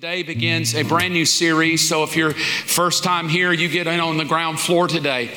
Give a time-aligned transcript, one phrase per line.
[0.00, 1.88] Today begins a brand new series.
[1.88, 5.28] So, if you're first time here, you get in on the ground floor today.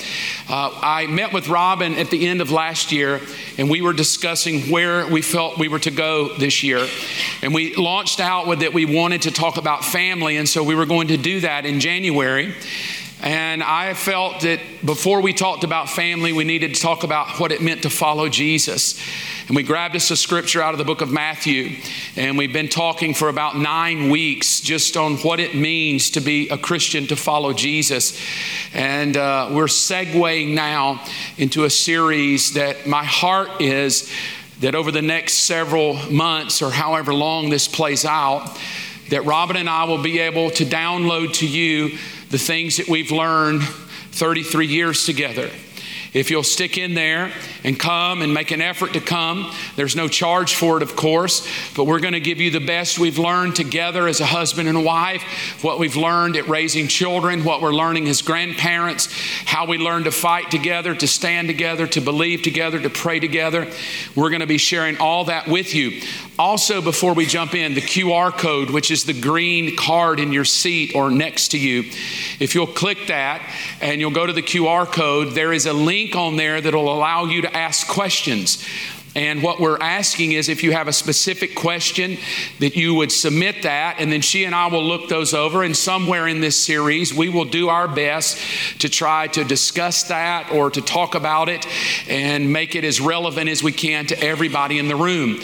[0.47, 3.21] Uh, I met with Robin at the end of last year,
[3.57, 6.87] and we were discussing where we felt we were to go this year.
[7.41, 10.75] And we launched out with that we wanted to talk about family, and so we
[10.75, 12.53] were going to do that in January.
[13.21, 17.51] And I felt that before we talked about family, we needed to talk about what
[17.51, 18.99] it meant to follow Jesus.
[19.47, 21.77] And we grabbed us a scripture out of the book of Matthew,
[22.15, 26.49] and we've been talking for about nine weeks just on what it means to be
[26.49, 28.19] a Christian, to follow Jesus.
[28.73, 31.03] And uh, we're segueing now
[31.37, 34.11] into a series that my heart is
[34.61, 38.57] that over the next several months or however long this plays out,
[39.09, 41.99] that Robin and I will be able to download to you
[42.31, 45.49] the things that we've learned 33 years together.
[46.13, 47.31] If you'll stick in there
[47.63, 51.47] and come and make an effort to come, there's no charge for it, of course,
[51.73, 54.83] but we're going to give you the best we've learned together as a husband and
[54.83, 55.23] wife,
[55.63, 59.07] what we've learned at raising children, what we're learning as grandparents,
[59.45, 63.65] how we learn to fight together, to stand together, to believe together, to pray together.
[64.13, 66.01] We're going to be sharing all that with you.
[66.37, 70.43] Also, before we jump in, the QR code, which is the green card in your
[70.43, 71.83] seat or next to you,
[72.39, 73.41] if you'll click that
[73.79, 76.91] and you'll go to the QR code, there is a link link on there that'll
[76.91, 78.65] allow you to ask questions.
[79.13, 82.17] And what we're asking is if you have a specific question,
[82.59, 85.63] that you would submit that, and then she and I will look those over.
[85.63, 88.39] And somewhere in this series, we will do our best
[88.79, 91.67] to try to discuss that or to talk about it
[92.07, 95.41] and make it as relevant as we can to everybody in the room.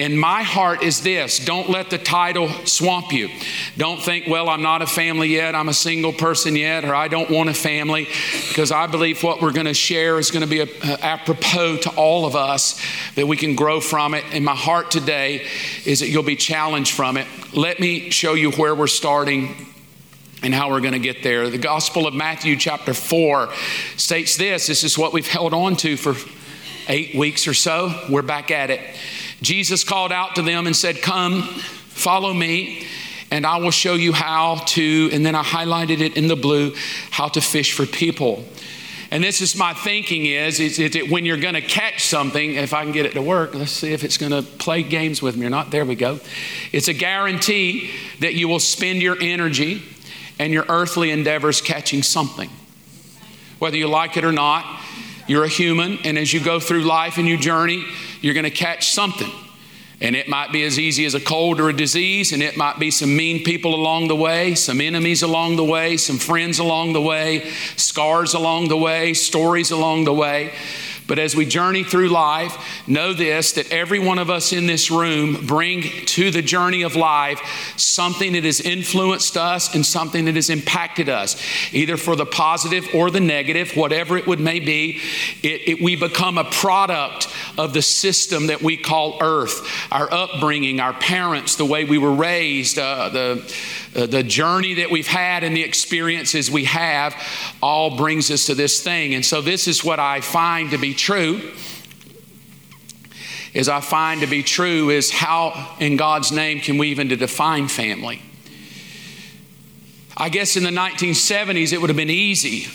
[0.00, 3.28] And my heart is this don't let the title swamp you.
[3.76, 7.08] Don't think, well, I'm not a family yet, I'm a single person yet, or I
[7.08, 8.08] don't want a family,
[8.48, 11.80] because I believe what we're going to share is going to be a, a, apropos
[11.82, 12.82] to all of us,
[13.16, 14.24] that we can grow from it.
[14.32, 15.46] And my heart today
[15.84, 17.26] is that you'll be challenged from it.
[17.52, 19.66] Let me show you where we're starting
[20.42, 21.50] and how we're going to get there.
[21.50, 23.50] The Gospel of Matthew, chapter 4,
[23.98, 26.14] states this this is what we've held on to for
[26.88, 27.94] eight weeks or so.
[28.08, 28.80] We're back at it.
[29.42, 32.86] Jesus called out to them and said, Come, follow me,
[33.30, 36.74] and I will show you how to, and then I highlighted it in the blue,
[37.10, 38.44] how to fish for people.
[39.12, 42.72] And this is my thinking is, is, it when you're going to catch something, if
[42.72, 45.36] I can get it to work, let's see if it's going to play games with
[45.36, 45.72] me or not.
[45.72, 46.20] There we go.
[46.70, 47.90] It's a guarantee
[48.20, 49.82] that you will spend your energy
[50.38, 52.50] and your earthly endeavors catching something.
[53.58, 54.79] Whether you like it or not,
[55.30, 57.84] you're a human, and as you go through life and you journey,
[58.20, 59.30] you're going to catch something.
[60.00, 62.80] And it might be as easy as a cold or a disease, and it might
[62.80, 66.94] be some mean people along the way, some enemies along the way, some friends along
[66.94, 70.52] the way, scars along the way, stories along the way.
[71.10, 72.56] But as we journey through life,
[72.86, 76.94] know this that every one of us in this room bring to the journey of
[76.94, 81.34] life something that has influenced us and something that has impacted us,
[81.72, 85.00] either for the positive or the negative, whatever it would may be.
[85.42, 87.26] It, it, we become a product
[87.58, 92.14] of the system that we call earth, our upbringing, our parents, the way we were
[92.14, 93.52] raised, uh, the
[93.94, 97.12] uh, the journey that we've had and the experiences we have
[97.60, 99.14] all brings us to this thing.
[99.14, 101.52] And so, this is what I find to be true.
[103.52, 107.16] Is I find to be true is how in God's name can we even to
[107.16, 108.22] define family?
[110.16, 112.68] I guess in the 1970s it would have been easy.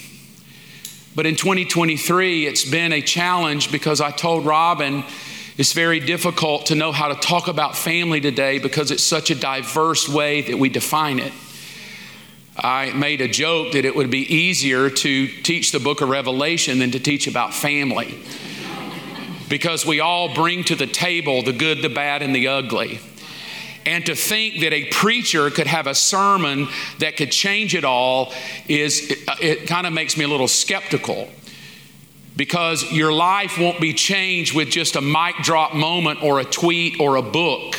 [1.16, 5.06] But in 2023, it's been a challenge because I told Robin
[5.58, 9.36] it's very difficult to know how to talk about family today because it's such a
[9.36, 11.32] diverse way that we define it.
[12.58, 16.80] I made a joke that it would be easier to teach the book of Revelation
[16.80, 18.18] than to teach about family
[19.50, 23.00] because we all bring to the table the good, the bad, and the ugly.
[23.86, 26.68] And to think that a preacher could have a sermon
[27.00, 28.34] that could change it all
[28.68, 31.30] is, it, it kind of makes me a little skeptical
[32.36, 37.00] because your life won't be changed with just a mic drop moment or a tweet
[37.00, 37.76] or a book.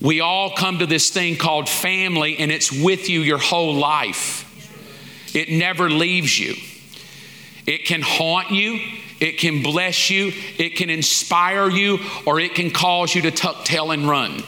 [0.00, 4.44] We all come to this thing called family, and it's with you your whole life.
[5.34, 6.54] It never leaves you.
[7.66, 8.80] It can haunt you,
[9.20, 13.64] it can bless you, it can inspire you, or it can cause you to tuck
[13.64, 14.42] tail and run.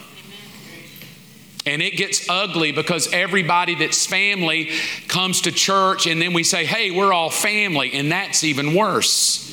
[1.66, 4.70] And it gets ugly because everybody that's family
[5.08, 7.92] comes to church and then we say, hey, we're all family.
[7.92, 9.46] And that's even worse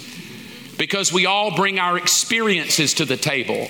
[0.77, 3.67] because we all bring our experiences to the table.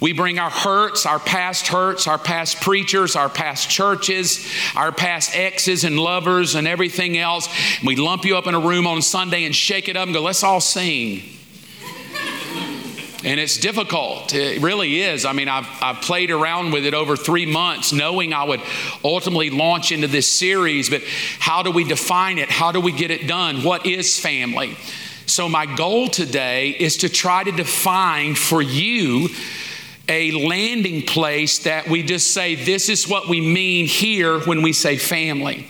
[0.00, 5.36] We bring our hurts, our past hurts, our past preachers, our past churches, our past
[5.36, 7.48] exes and lovers and everything else.
[7.84, 10.22] We lump you up in a room on Sunday and shake it up and go,
[10.22, 11.22] let's all sing.
[13.24, 14.34] and it's difficult.
[14.34, 15.26] It really is.
[15.26, 18.62] I mean, I've, I've played around with it over three months, knowing I would
[19.04, 20.88] ultimately launch into this series.
[20.88, 21.02] But
[21.38, 22.48] how do we define it?
[22.48, 23.64] How do we get it done?
[23.64, 24.78] What is family?
[25.26, 29.28] So, my goal today is to try to define for you
[30.10, 34.72] a landing place that we just say, this is what we mean here when we
[34.72, 35.66] say family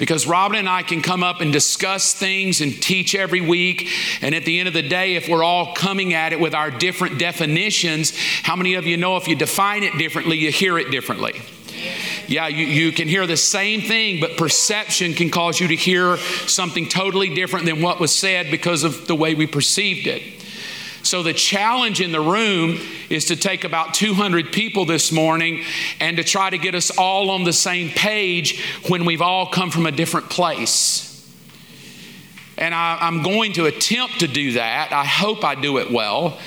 [0.00, 3.86] because Robin and I can come up and discuss things and teach every week.
[4.22, 6.70] And at the end of the day, if we're all coming at it with our
[6.70, 10.90] different definitions, how many of you know if you define it differently, you hear it
[10.90, 11.42] differently?
[12.26, 16.16] Yeah, you, you can hear the same thing, but perception can cause you to hear
[16.16, 20.22] something totally different than what was said because of the way we perceived it.
[21.02, 25.64] So, the challenge in the room is to take about 200 people this morning
[25.98, 29.70] and to try to get us all on the same page when we've all come
[29.70, 31.06] from a different place.
[32.58, 34.92] And I, am going to attempt to do that.
[34.92, 36.38] I hope I do it well.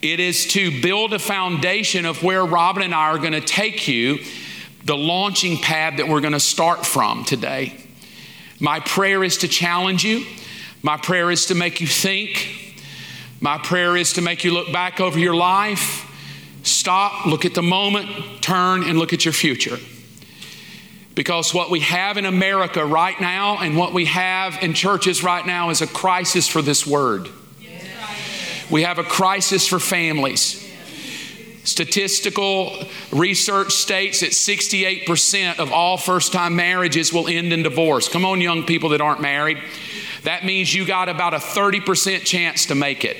[0.00, 3.88] It is to build a foundation of where Robin and I are going to take
[3.88, 4.20] you,
[4.84, 7.76] the launching pad that we're going to start from today.
[8.60, 10.24] My prayer is to challenge you,
[10.82, 12.69] my prayer is to make you think.
[13.40, 16.06] My prayer is to make you look back over your life,
[16.62, 19.78] stop, look at the moment, turn, and look at your future.
[21.14, 25.44] Because what we have in America right now and what we have in churches right
[25.44, 27.28] now is a crisis for this word.
[28.70, 30.66] We have a crisis for families.
[31.64, 38.08] Statistical research states that 68% of all first time marriages will end in divorce.
[38.08, 39.58] Come on, young people that aren't married.
[40.24, 43.16] That means you got about a 30% chance to make it.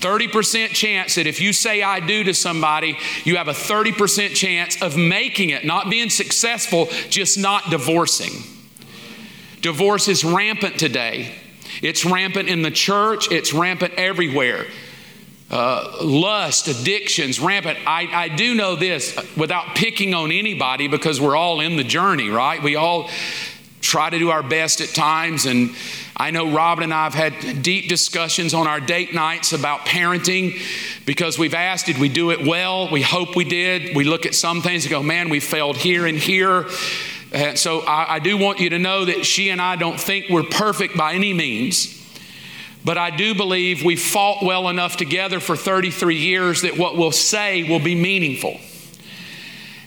[0.00, 4.80] 30% chance that if you say I do to somebody, you have a 30% chance
[4.80, 8.42] of making it, not being successful, just not divorcing.
[9.60, 11.34] Divorce is rampant today.
[11.82, 14.66] It's rampant in the church, it's rampant everywhere.
[15.50, 17.76] Uh, lust, addictions, rampant.
[17.84, 22.30] I, I do know this without picking on anybody because we're all in the journey,
[22.30, 22.62] right?
[22.62, 23.10] We all
[23.80, 25.46] try to do our best at times.
[25.46, 25.70] And
[26.16, 30.60] I know Robin and I have had deep discussions on our date nights about parenting
[31.06, 32.90] because we've asked, did we do it well?
[32.90, 33.96] We hope we did.
[33.96, 36.66] We look at some things and go, man, we failed here and here.
[37.32, 40.28] And so I, I do want you to know that she and I don't think
[40.28, 41.96] we're perfect by any means.
[42.84, 47.12] But I do believe we fought well enough together for 33 years that what we'll
[47.12, 48.58] say will be meaningful.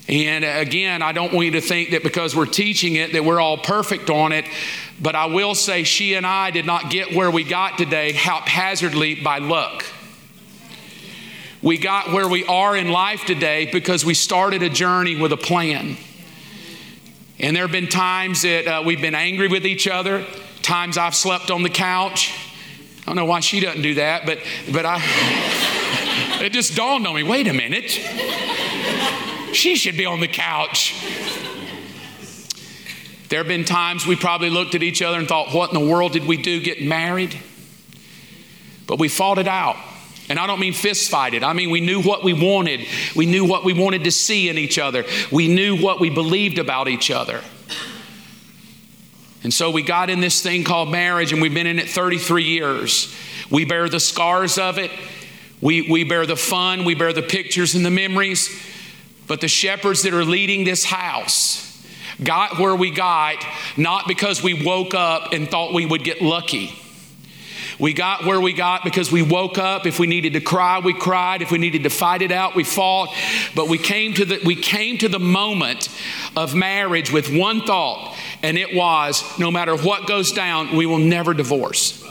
[0.07, 3.39] And again, I don't want you to think that because we're teaching it that we're
[3.39, 4.45] all perfect on it.
[5.01, 9.15] But I will say she and I did not get where we got today haphazardly
[9.15, 9.85] by luck.
[11.61, 15.37] We got where we are in life today because we started a journey with a
[15.37, 15.95] plan.
[17.39, 20.25] And there have been times that uh, we've been angry with each other,
[20.61, 22.33] times I've slept on the couch.
[23.01, 24.39] I don't know why she doesn't do that, but,
[24.71, 25.01] but I,
[26.43, 27.99] it just dawned on me wait a minute.
[29.53, 30.95] She should be on the couch.
[33.29, 35.91] There have been times we probably looked at each other and thought, What in the
[35.91, 37.35] world did we do getting married?
[38.85, 39.77] But we fought it out.
[40.29, 41.43] And I don't mean fist fight it.
[41.43, 42.81] I mean, we knew what we wanted.
[43.15, 45.03] We knew what we wanted to see in each other.
[45.31, 47.41] We knew what we believed about each other.
[49.43, 52.43] And so we got in this thing called marriage, and we've been in it 33
[52.43, 53.13] years.
[53.49, 54.91] We bear the scars of it,
[55.59, 58.49] we, we bear the fun, we bear the pictures and the memories.
[59.33, 61.83] But the shepherds that are leading this house
[62.23, 63.43] got where we got
[63.75, 66.71] not because we woke up and thought we would get lucky.
[67.79, 69.87] We got where we got because we woke up.
[69.87, 71.41] If we needed to cry, we cried.
[71.41, 73.09] If we needed to fight it out, we fought.
[73.55, 75.89] But we came to the, we came to the moment
[76.35, 80.99] of marriage with one thought, and it was no matter what goes down, we will
[80.99, 82.02] never divorce.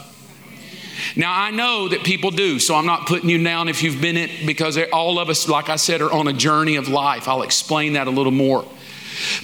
[1.17, 4.17] Now, I know that people do, so I'm not putting you down if you've been
[4.17, 7.29] it because all of us, like I said, are on a journey of life.
[7.29, 8.65] I'll explain that a little more.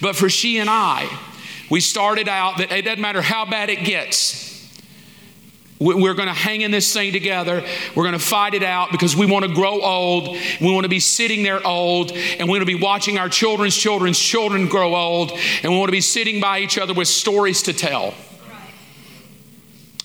[0.00, 1.08] But for she and I,
[1.70, 4.48] we started out that it doesn't matter how bad it gets,
[5.80, 7.64] we're going to hang in this thing together.
[7.94, 10.36] We're going to fight it out because we want to grow old.
[10.60, 13.76] We want to be sitting there old, and we want to be watching our children's
[13.76, 15.30] children's children grow old,
[15.62, 18.14] and we want to be sitting by each other with stories to tell.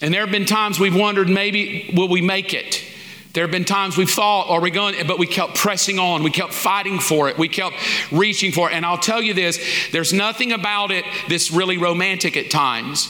[0.04, 2.84] And there have been times we've wondered maybe will we make it?
[3.32, 5.08] There have been times we've thought, are we going?
[5.08, 6.24] But we kept pressing on.
[6.24, 7.38] We kept fighting for it.
[7.38, 7.78] We kept
[8.12, 8.74] reaching for it.
[8.74, 9.58] And I'll tell you this
[9.94, 13.08] there's nothing about it that's really romantic at times.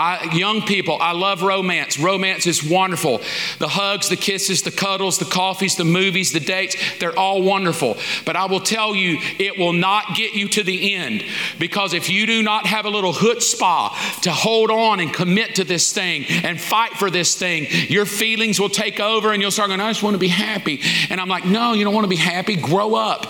[0.00, 1.98] I, young people, I love romance.
[1.98, 3.20] Romance is wonderful.
[3.58, 7.98] The hugs, the kisses, the cuddles, the coffees, the movies, the dates, they're all wonderful.
[8.24, 11.22] But I will tell you, it will not get you to the end
[11.58, 15.64] because if you do not have a little chutzpah to hold on and commit to
[15.64, 19.68] this thing and fight for this thing, your feelings will take over and you'll start
[19.68, 20.80] going, I just want to be happy.
[21.10, 22.56] And I'm like, no, you don't want to be happy.
[22.56, 23.26] Grow up.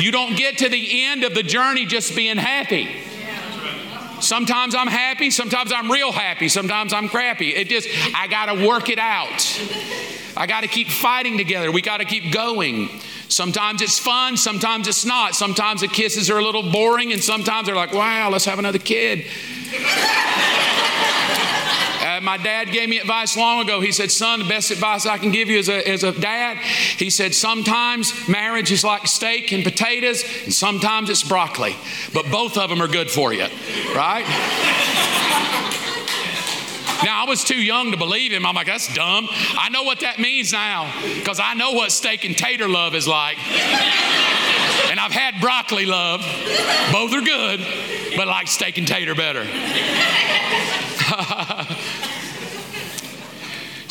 [0.00, 2.88] You don't get to the end of the journey just being happy.
[4.28, 7.54] Sometimes I'm happy, sometimes I'm real happy, sometimes I'm crappy.
[7.54, 9.58] It just, I got to work it out.
[10.36, 11.72] I got to keep fighting together.
[11.72, 12.90] We got to keep going.
[13.28, 15.34] Sometimes it's fun, sometimes it's not.
[15.34, 18.78] Sometimes the kisses are a little boring, and sometimes they're like, wow, let's have another
[18.78, 19.24] kid.
[22.18, 23.80] Uh, my dad gave me advice long ago.
[23.80, 26.56] He said, Son, the best advice I can give you as a, as a dad,
[26.58, 31.76] he said, sometimes marriage is like steak and potatoes, and sometimes it's broccoli,
[32.12, 33.46] but both of them are good for you,
[33.94, 34.24] right?
[37.04, 38.44] Now, I was too young to believe him.
[38.44, 39.28] I'm like, that's dumb.
[39.30, 43.06] I know what that means now because I know what steak and tater love is
[43.06, 43.38] like.
[44.90, 46.22] And I've had broccoli love.
[46.90, 47.60] Both are good,
[48.16, 49.46] but I like steak and tater better.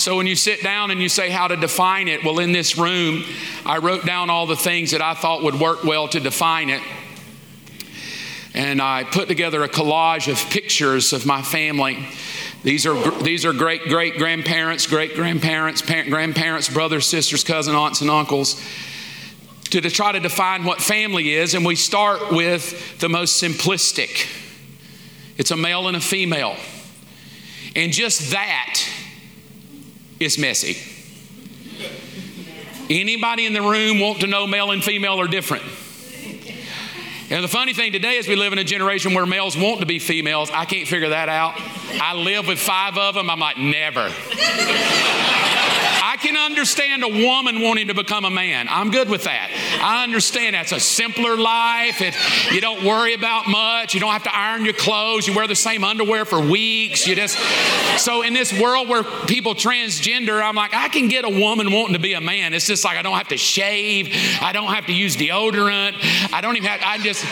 [0.07, 2.77] So when you sit down and you say how to define it, well, in this
[2.77, 3.25] room,
[3.65, 6.81] I wrote down all the things that I thought would work well to define it.
[8.53, 12.07] And I put together a collage of pictures of my family.
[12.63, 18.09] These are, these are great great grandparents, great grandparents, grandparents, brothers, sisters, cousins, aunts, and
[18.09, 18.63] uncles.
[19.71, 24.25] To, to try to define what family is, and we start with the most simplistic
[25.37, 26.55] it's a male and a female.
[27.75, 28.79] And just that
[30.19, 30.77] is messy.
[32.89, 35.63] Anybody in the room want to know male and female are different?
[37.29, 39.85] And the funny thing today is we live in a generation where males want to
[39.85, 40.49] be females.
[40.49, 41.55] I can't figure that out.
[42.01, 43.29] I live with five of them.
[43.29, 44.09] I'm like, never.
[46.17, 48.65] I can understand a woman wanting to become a man.
[48.71, 49.51] I'm good with that.
[49.83, 52.01] I understand that's a simpler life.
[52.01, 52.15] It,
[52.51, 53.93] you don't worry about much.
[53.93, 55.27] You don't have to iron your clothes.
[55.27, 57.05] You wear the same underwear for weeks.
[57.05, 57.37] You just
[58.03, 61.93] so in this world where people transgender, I'm like, I can get a woman wanting
[61.93, 62.55] to be a man.
[62.55, 64.09] It's just like I don't have to shave.
[64.41, 65.97] I don't have to use deodorant.
[66.33, 66.81] I don't even have.
[66.83, 67.23] I just.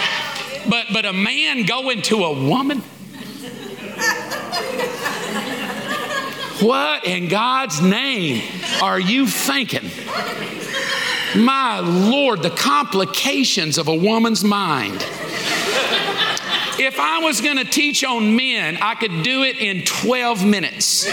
[0.70, 2.84] But but a man going to a woman.
[6.62, 8.42] What in God's name
[8.82, 9.90] are you thinking?
[11.36, 15.06] My Lord, the complications of a woman's mind.
[16.78, 21.06] If I was going to teach on men, I could do it in 12 minutes.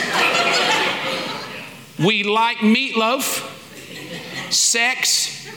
[1.99, 3.43] We like meatloaf,
[4.53, 5.49] sex,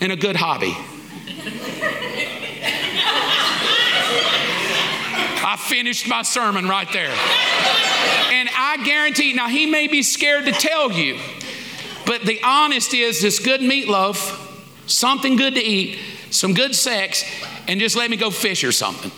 [0.00, 0.74] and a good hobby.
[5.46, 7.14] I finished my sermon right there.
[8.34, 11.20] And I guarantee, now he may be scared to tell you,
[12.04, 14.18] but the honest is this good meatloaf,
[14.88, 16.00] something good to eat,
[16.30, 17.24] some good sex,
[17.68, 19.12] and just let me go fish or something.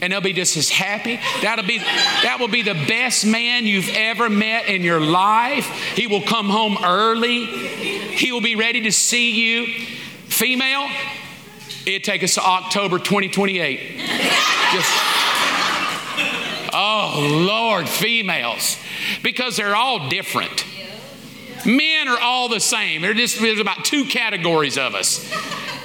[0.00, 1.18] And they'll be just as happy.
[1.42, 5.66] That'll be that will be the best man you've ever met in your life.
[5.96, 7.46] He will come home early.
[7.46, 9.66] He will be ready to see you.
[10.28, 10.88] Female,
[11.86, 13.98] it take us to October 2028.
[14.72, 15.09] Just
[16.92, 18.76] Oh, Lord, females,
[19.22, 20.64] because they're all different.
[21.64, 23.02] Men are all the same.
[23.14, 25.32] Just, there's about two categories of us.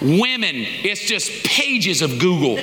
[0.02, 2.58] Women, it's just pages of Google.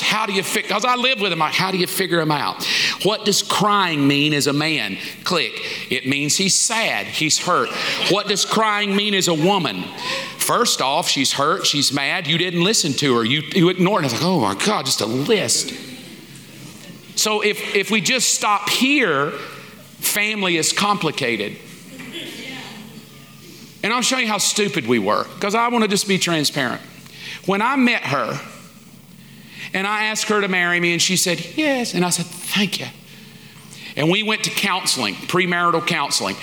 [0.00, 0.68] How do you figure?
[0.68, 1.38] Because I live with them.
[1.38, 2.64] How do you figure them out?
[3.04, 4.98] What does crying mean as a man?
[5.22, 5.52] Click.
[5.88, 7.06] It means he's sad.
[7.06, 7.68] He's hurt.
[8.10, 9.84] What does crying mean as a woman?
[10.38, 11.64] First off, she's hurt.
[11.64, 12.26] She's mad.
[12.26, 13.24] You didn't listen to her.
[13.24, 14.10] You, you ignored her.
[14.10, 15.85] Like, oh my God, just a list.
[17.16, 21.56] So if, if we just stop here, family is complicated.
[23.82, 26.82] And I'll show you how stupid we were, because I want to just be transparent.
[27.46, 28.38] When I met her,
[29.72, 31.94] and I asked her to marry me, and she said, Yes.
[31.94, 32.86] And I said, Thank you.
[33.96, 36.36] And we went to counseling, premarital counseling.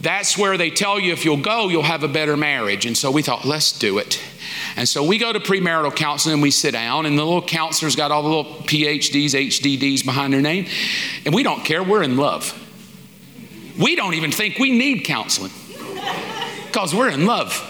[0.00, 2.86] That's where they tell you if you'll go, you'll have a better marriage.
[2.86, 4.20] And so we thought, let's do it.
[4.76, 7.96] And so we go to premarital counseling and we sit down, and the little counselor's
[7.96, 10.66] got all the little PhDs, HDDs behind their name,
[11.24, 11.82] and we don't care.
[11.82, 12.56] We're in love.
[13.78, 15.52] We don't even think we need counseling
[16.66, 17.66] because we're in love.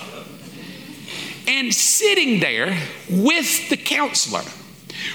[1.46, 2.76] And sitting there
[3.08, 4.42] with the counselor,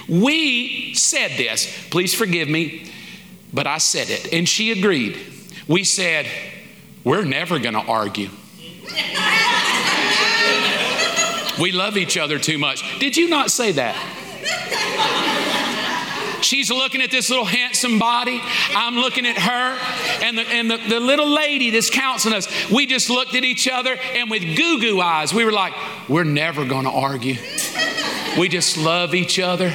[0.07, 1.87] we said this.
[1.89, 2.91] Please forgive me,
[3.53, 5.17] but I said it, and she agreed.
[5.67, 6.27] We said,
[7.03, 8.29] We're never going to argue.
[11.59, 12.99] We love each other too much.
[12.99, 13.95] Did you not say that?
[16.41, 18.39] She's looking at this little handsome body.
[18.69, 19.79] I'm looking at her.
[20.23, 23.67] And the, and the, the little lady that's counseling us, we just looked at each
[23.67, 25.73] other and with goo goo eyes, we were like,
[26.07, 27.35] we're never going to argue.
[28.37, 29.73] We just love each other.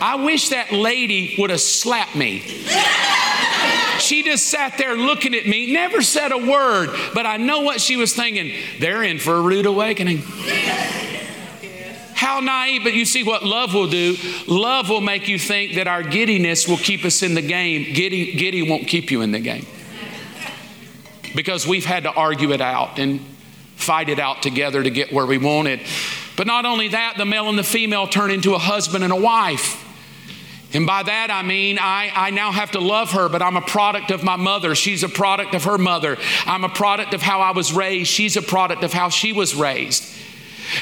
[0.00, 2.42] I wish that lady would have slapped me.
[4.10, 7.80] She just sat there looking at me, never said a word, but I know what
[7.80, 8.52] she was thinking.
[8.80, 10.24] They're in for a rude awakening.
[12.16, 14.16] How naive, but you see what love will do.
[14.48, 17.94] Love will make you think that our giddiness will keep us in the game.
[17.94, 19.64] Giddy, giddy won't keep you in the game.
[21.36, 23.20] Because we've had to argue it out and
[23.76, 25.82] fight it out together to get where we wanted.
[26.36, 29.20] But not only that, the male and the female turn into a husband and a
[29.20, 29.86] wife.
[30.72, 33.62] And by that I mean I, I now have to love her, but I'm a
[33.62, 34.74] product of my mother.
[34.74, 36.16] She's a product of her mother.
[36.46, 38.10] I'm a product of how I was raised.
[38.10, 40.04] She's a product of how she was raised.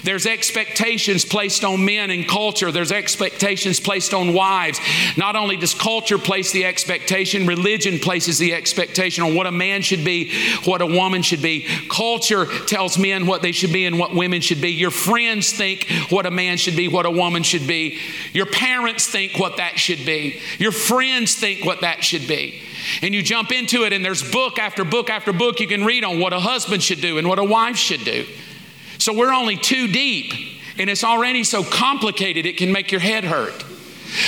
[0.03, 2.71] There's expectations placed on men and culture.
[2.73, 4.81] There's expectations placed on wives.
[5.17, 9.83] Not only does culture place the expectation, religion places the expectation on what a man
[9.83, 10.33] should be,
[10.65, 11.67] what a woman should be.
[11.89, 14.71] Culture tells men what they should be and what women should be.
[14.71, 17.99] Your friends think what a man should be, what a woman should be.
[18.33, 20.41] Your parents think what that should be.
[20.59, 22.63] Your friends think what that should be.
[23.03, 26.05] And you jump into it, and there's book after book after book you can read
[26.05, 28.27] on what a husband should do and what a wife should do.
[28.99, 30.35] So we're only two deep,
[30.77, 33.65] and it's already so complicated it can make your head hurt.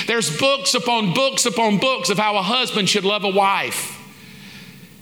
[0.07, 3.97] There's books upon books upon books of how a husband should love a wife.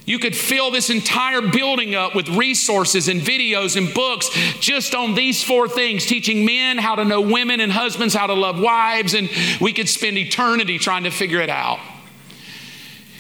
[0.07, 5.15] You could fill this entire building up with resources and videos and books just on
[5.15, 9.13] these four things teaching men how to know women and husbands how to love wives,
[9.13, 9.29] and
[9.61, 11.79] we could spend eternity trying to figure it out.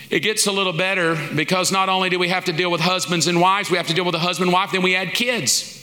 [0.08, 3.26] It gets a little better because not only do we have to deal with husbands
[3.26, 5.77] and wives, we have to deal with a husband and wife, then we add kids.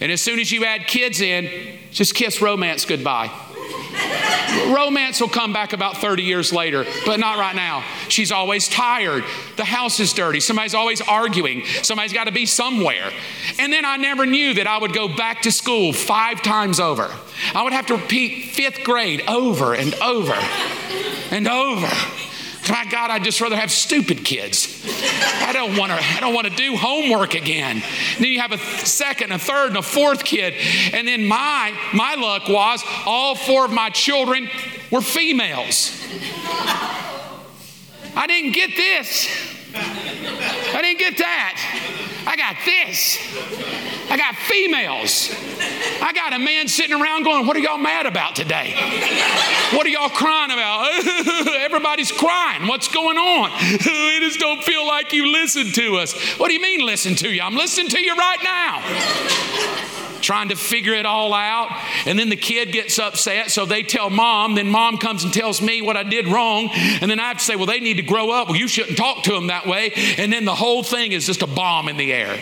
[0.00, 1.50] And as soon as you add kids in,
[1.90, 3.30] just kiss romance goodbye.
[4.68, 7.82] romance will come back about 30 years later, but not right now.
[8.08, 9.24] She's always tired.
[9.56, 10.40] The house is dirty.
[10.40, 11.64] Somebody's always arguing.
[11.82, 13.10] Somebody's got to be somewhere.
[13.58, 17.10] And then I never knew that I would go back to school five times over.
[17.54, 20.34] I would have to repeat fifth grade over and over
[21.30, 21.88] and over.
[22.68, 24.84] My God, I'd just rather have stupid kids.
[25.42, 25.98] I don't want to.
[25.98, 27.76] I don't want to do homework again.
[27.76, 30.54] And then you have a second, a third, and a fourth kid,
[30.92, 34.48] and then my my luck was all four of my children
[34.90, 35.92] were females.
[38.16, 39.55] I didn't get this.
[39.76, 42.24] I didn't get that.
[42.26, 43.18] I got this.
[44.10, 45.34] I got females.
[46.02, 48.74] I got a man sitting around going, What are y'all mad about today?
[49.72, 50.90] What are y'all crying about?
[51.60, 52.66] Everybody's crying.
[52.66, 53.50] What's going on?
[53.70, 56.14] we just don't feel like you listen to us.
[56.38, 57.42] What do you mean, listen to you?
[57.42, 61.70] I'm listening to you right now trying to figure it all out.
[62.04, 64.56] And then the kid gets upset, so they tell mom.
[64.56, 66.68] Then mom comes and tells me what I did wrong.
[66.72, 68.48] And then I have to say, well, they need to grow up.
[68.48, 69.92] Well, you shouldn't talk to them that way.
[70.18, 72.36] And then the whole thing is just a bomb in the air.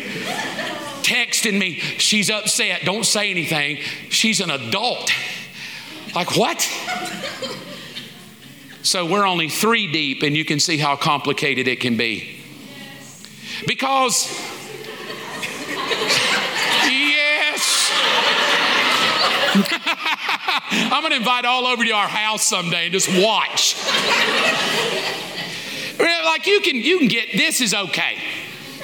[1.02, 2.86] Texting me, she's upset.
[2.86, 3.76] Don't say anything.
[4.08, 5.10] She's an adult.
[6.14, 6.62] Like, what?
[8.82, 12.40] So we're only three deep, and you can see how complicated it can be.
[13.66, 14.26] Because
[20.92, 23.76] I'm going to invite all over to our house someday and just watch.
[25.98, 28.18] like you can, you can get this is okay.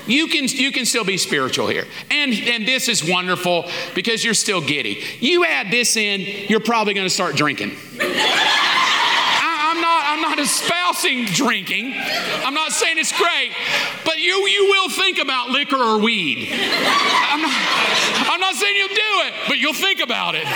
[0.07, 4.35] You can you can still be spiritual here, and and this is wonderful because you're
[4.35, 5.05] still giddy.
[5.21, 7.77] You add this in, you're probably going to start drinking.
[8.01, 11.95] I'm not, I'm not espousing drinking.
[12.45, 13.53] I'm not saying it's great,
[14.05, 16.49] but you, you will think about liquor or weed.
[16.53, 17.53] I'm not,
[18.33, 20.47] I'm not saying you'll do it, but you'll think about it.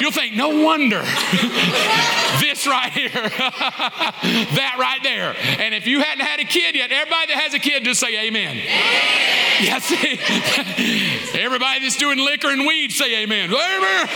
[0.00, 1.00] You'll think, no wonder
[2.40, 5.34] this right here, that right there.
[5.60, 8.26] And if you hadn't had a kid yet, everybody that has a kid, just say
[8.26, 8.56] amen.
[9.60, 9.92] Yes.
[11.34, 13.52] Everybody that's doing liquor and weed, say amen.
[13.54, 14.08] Amen.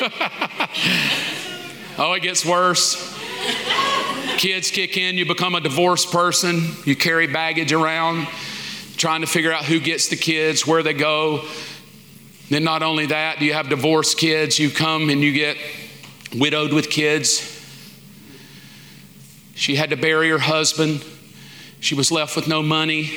[1.98, 3.18] oh, it gets worse.
[4.38, 8.26] Kids kick in, you become a divorced person, you carry baggage around,
[8.96, 11.44] trying to figure out who gets the kids, where they go.
[12.48, 15.58] Then, not only that, do you have divorced kids, you come and you get
[16.34, 17.58] widowed with kids.
[19.54, 21.04] She had to bury her husband.
[21.80, 23.10] She was left with no money.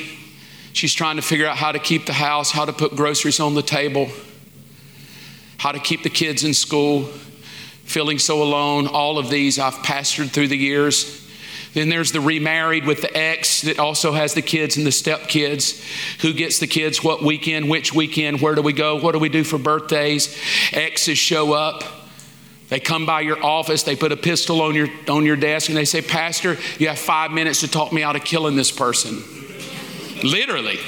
[0.74, 3.54] She's trying to figure out how to keep the house, how to put groceries on
[3.54, 4.08] the table,
[5.56, 7.04] how to keep the kids in school,
[7.84, 8.88] feeling so alone.
[8.88, 11.24] All of these I've pastored through the years.
[11.74, 15.80] Then there's the remarried with the ex that also has the kids and the stepkids.
[16.22, 17.04] Who gets the kids?
[17.04, 17.70] What weekend?
[17.70, 18.40] Which weekend?
[18.40, 18.96] Where do we go?
[18.96, 20.36] What do we do for birthdays?
[20.72, 21.84] Exes show up.
[22.68, 25.76] They come by your office, they put a pistol on your, on your desk, and
[25.78, 29.22] they say, Pastor, you have five minutes to talk me out of killing this person.
[30.24, 30.78] Literally.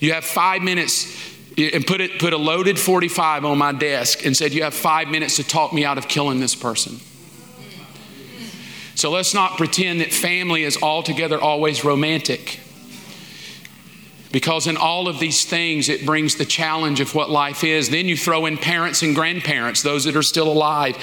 [0.00, 1.20] You have five minutes
[1.56, 5.08] and put, it, put a loaded 45 on my desk and said, You have five
[5.08, 6.98] minutes to talk me out of killing this person.
[8.94, 12.58] So let's not pretend that family is altogether always romantic.
[14.32, 17.90] Because in all of these things, it brings the challenge of what life is.
[17.90, 20.96] Then you throw in parents and grandparents, those that are still alive.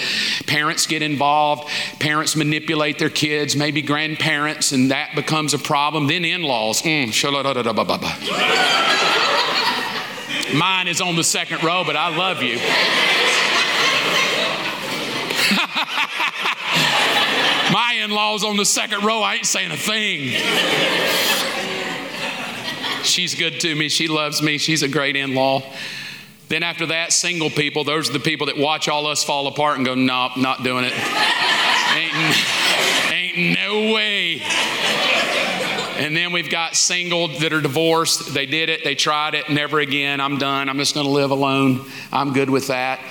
[0.47, 6.07] Parents get involved, parents manipulate their kids, maybe grandparents, and that becomes a problem.
[6.07, 6.81] Then in laws.
[6.81, 7.13] Mm,
[10.57, 12.57] Mine is on the second row, but I love you.
[17.71, 19.21] My in law's on the second row.
[19.21, 20.33] I ain't saying a thing.
[23.09, 23.89] She's good to me.
[23.89, 24.57] She loves me.
[24.57, 25.63] She's a great in law.
[26.47, 29.77] Then after that, single people, those are the people that watch all us fall apart
[29.77, 30.93] and go, nope, not doing it.
[31.95, 32.13] ain't,
[33.11, 34.41] ain't no way.
[35.99, 38.33] And then we've got single that are divorced.
[38.33, 40.21] They did it, they tried it, never again.
[40.21, 40.69] I'm done.
[40.69, 41.85] I'm just going to live alone.
[42.09, 43.01] I'm good with that.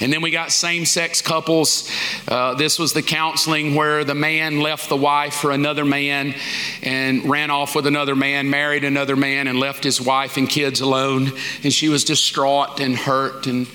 [0.00, 1.92] And then we got same sex couples.
[2.26, 6.34] Uh, this was the counseling where the man left the wife for another man
[6.82, 10.80] and ran off with another man, married another man, and left his wife and kids
[10.80, 11.30] alone.
[11.62, 13.46] And she was distraught and hurt.
[13.46, 13.66] And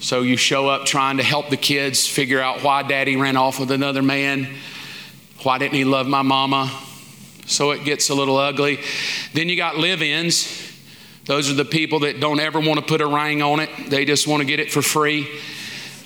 [0.00, 3.60] so you show up trying to help the kids figure out why daddy ran off
[3.60, 4.48] with another man.
[5.42, 6.84] Why didn't he love my mama?
[7.46, 8.80] So it gets a little ugly.
[9.32, 10.72] Then you got live ins.
[11.24, 14.04] Those are the people that don't ever want to put a ring on it, they
[14.04, 15.28] just want to get it for free.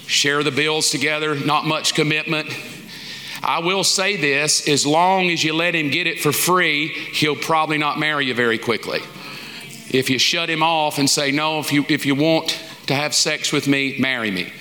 [0.06, 2.48] Share the bills together, not much commitment.
[3.42, 7.36] I will say this as long as you let him get it for free, he'll
[7.36, 9.00] probably not marry you very quickly.
[9.90, 13.14] If you shut him off and say, No, if you, if you want to have
[13.14, 14.52] sex with me, marry me.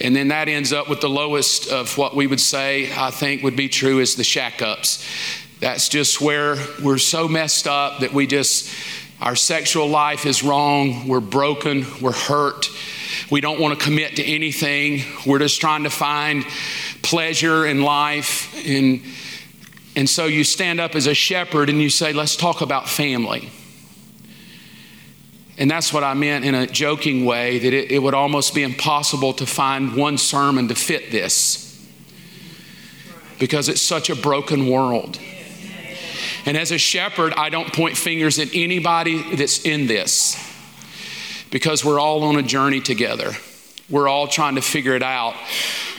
[0.00, 3.42] And then that ends up with the lowest of what we would say, I think
[3.42, 5.04] would be true, is the shack ups.
[5.60, 8.72] That's just where we're so messed up that we just,
[9.20, 11.08] our sexual life is wrong.
[11.08, 11.84] We're broken.
[12.00, 12.68] We're hurt.
[13.30, 15.02] We don't want to commit to anything.
[15.26, 16.44] We're just trying to find
[17.02, 18.54] pleasure in life.
[18.64, 19.02] And,
[19.96, 23.50] and so you stand up as a shepherd and you say, let's talk about family.
[25.58, 28.62] And that's what I meant in a joking way that it, it would almost be
[28.62, 31.64] impossible to find one sermon to fit this
[33.40, 35.18] because it's such a broken world.
[36.48, 40.34] And as a shepherd, I don't point fingers at anybody that's in this
[41.50, 43.32] because we're all on a journey together.
[43.90, 45.34] We're all trying to figure it out.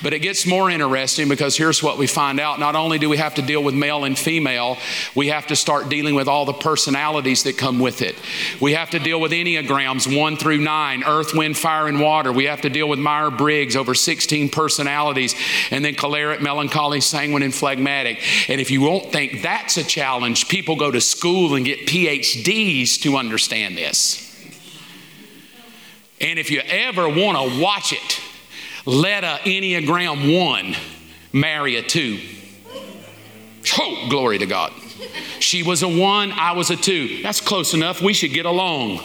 [0.03, 2.59] But it gets more interesting because here's what we find out.
[2.59, 4.77] Not only do we have to deal with male and female,
[5.15, 8.15] we have to start dealing with all the personalities that come with it.
[8.61, 12.31] We have to deal with Enneagrams 1 through 9, earth, wind, fire, and water.
[12.31, 15.35] We have to deal with Myers Briggs, over 16 personalities,
[15.71, 18.21] and then choleric, melancholy, sanguine, and phlegmatic.
[18.49, 23.01] And if you won't think that's a challenge, people go to school and get PhDs
[23.01, 24.28] to understand this.
[26.21, 28.21] And if you ever want to watch it,
[28.85, 30.75] let a Enneagram 1
[31.31, 32.19] marry a 2.
[33.77, 34.73] Oh, glory to God.
[35.39, 37.21] She was a 1, I was a 2.
[37.23, 38.01] That's close enough.
[38.01, 38.99] We should get along.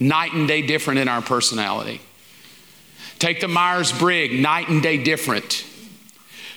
[0.00, 2.00] Night and day different in our personality.
[3.18, 5.64] Take the Myers Briggs, night and day different.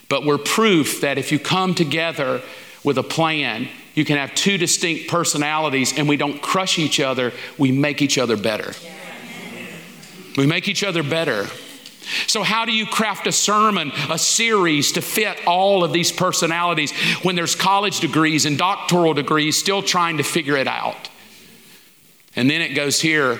[0.10, 2.42] But we're proof that if you come together
[2.84, 7.34] with a plan, you can have two distinct personalities and we don't crush each other,
[7.58, 8.74] we make each other better.
[10.38, 11.48] We make each other better.
[12.28, 16.92] So, how do you craft a sermon, a series to fit all of these personalities
[17.24, 21.10] when there's college degrees and doctoral degrees still trying to figure it out?
[22.36, 23.40] And then it goes here.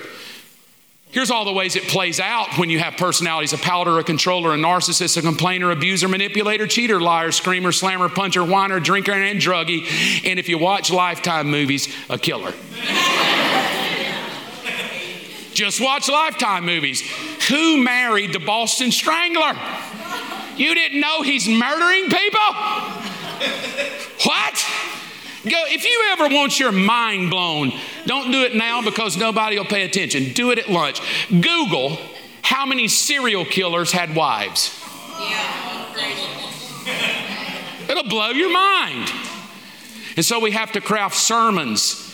[1.10, 4.52] Here's all the ways it plays out when you have personalities a powder, a controller,
[4.52, 9.86] a narcissist, a complainer, abuser, manipulator, cheater, liar, screamer, slammer, puncher, whiner, drinker, and druggie.
[10.26, 12.52] And if you watch Lifetime movies, a killer.
[15.56, 17.00] Just watch Lifetime movies.
[17.48, 19.54] Who married the Boston Strangler?
[20.54, 22.40] You didn't know he's murdering people?
[24.24, 24.66] What?
[25.44, 27.72] Go, if you ever want your mind blown,
[28.04, 30.34] don't do it now because nobody will pay attention.
[30.34, 31.00] Do it at lunch.
[31.30, 31.96] Google
[32.42, 34.78] how many serial killers had wives.
[37.88, 39.10] It'll blow your mind.
[40.16, 42.05] And so we have to craft sermons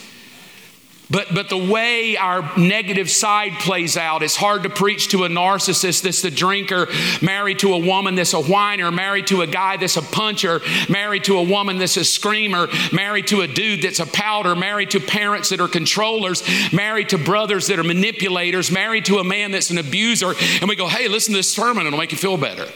[1.12, 5.29] But, but the way our negative side plays out, it's hard to preach to a
[5.29, 6.88] narcissist that's the drinker,
[7.20, 11.25] married to a woman that's a whiner, married to a guy that's a puncher, married
[11.25, 15.01] to a woman that's a screamer, married to a dude that's a pouter, married to
[15.01, 19.68] parents that are controllers, married to brothers that are manipulators, married to a man that's
[19.68, 20.33] an abuser.
[20.62, 22.66] And we go, hey, listen to this sermon, it'll make you feel better.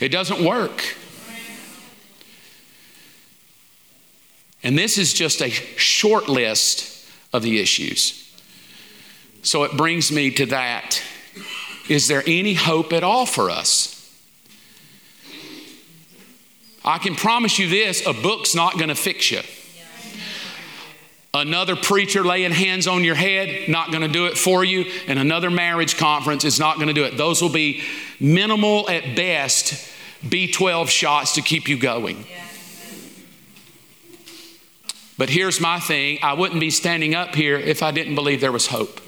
[0.00, 0.96] It doesn't work.
[4.62, 8.16] And this is just a short list of the issues.
[9.42, 11.02] So it brings me to that.
[11.88, 13.96] Is there any hope at all for us?
[16.84, 19.40] I can promise you this a book's not going to fix you.
[21.32, 24.90] Another preacher laying hands on your head, not going to do it for you.
[25.06, 27.16] And another marriage conference is not going to do it.
[27.16, 27.82] Those will be
[28.18, 29.74] minimal at best
[30.24, 32.26] B12 shots to keep you going.
[32.28, 32.49] Yeah.
[35.20, 38.50] But here's my thing I wouldn't be standing up here if I didn't believe there
[38.50, 39.02] was hope.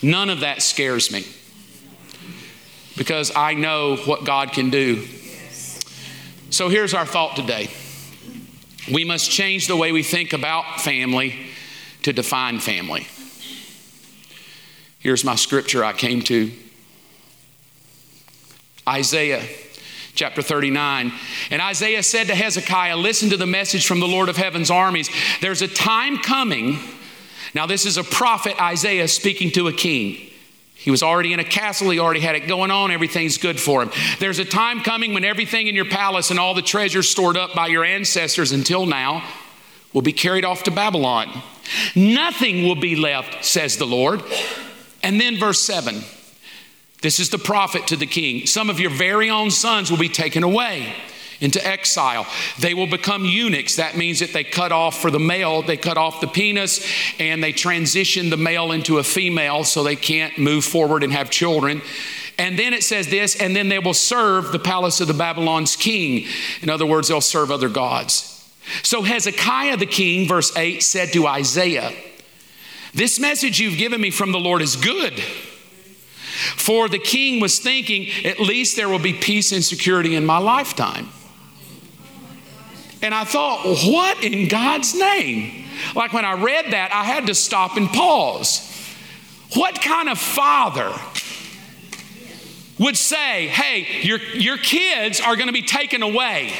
[0.00, 1.26] None of that scares me
[2.96, 5.06] because I know what God can do.
[6.48, 7.68] So here's our thought today
[8.90, 11.38] we must change the way we think about family
[12.04, 13.06] to define family.
[15.00, 16.50] Here's my scripture I came to
[18.88, 19.46] Isaiah
[20.14, 21.12] chapter 39.
[21.50, 25.10] And Isaiah said to Hezekiah, Listen to the message from the Lord of heaven's armies.
[25.40, 26.78] There's a time coming.
[27.54, 30.30] Now, this is a prophet, Isaiah, speaking to a king.
[30.74, 33.82] He was already in a castle, he already had it going on, everything's good for
[33.82, 33.90] him.
[34.18, 37.54] There's a time coming when everything in your palace and all the treasures stored up
[37.54, 39.26] by your ancestors until now
[39.94, 41.42] will be carried off to Babylon.
[41.94, 44.22] Nothing will be left, says the Lord.
[45.02, 46.02] And then verse 7
[47.04, 48.46] this is the prophet to the king.
[48.46, 50.94] Some of your very own sons will be taken away
[51.38, 52.26] into exile.
[52.58, 53.76] They will become eunuchs.
[53.76, 56.82] That means that they cut off for the male, they cut off the penis
[57.20, 61.28] and they transition the male into a female so they can't move forward and have
[61.28, 61.82] children.
[62.38, 65.76] And then it says this, and then they will serve the palace of the Babylon's
[65.76, 66.26] king.
[66.62, 68.50] In other words, they'll serve other gods.
[68.82, 71.92] So Hezekiah the king, verse 8, said to Isaiah,
[72.94, 75.22] This message you've given me from the Lord is good.
[76.56, 80.38] For the king was thinking, at least there will be peace and security in my
[80.38, 81.08] lifetime.
[83.02, 85.66] And I thought, what in God's name?
[85.94, 88.70] Like when I read that, I had to stop and pause.
[89.54, 90.92] What kind of father
[92.78, 96.54] would say, hey, your, your kids are going to be taken away?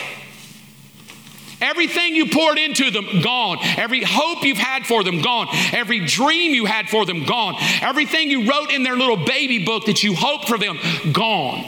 [1.61, 3.59] Everything you poured into them, gone.
[3.63, 5.49] Every hope you've had for them, gone.
[5.73, 7.57] Every dream you had for them, gone.
[7.81, 10.79] Everything you wrote in their little baby book that you hoped for them,
[11.13, 11.65] gone.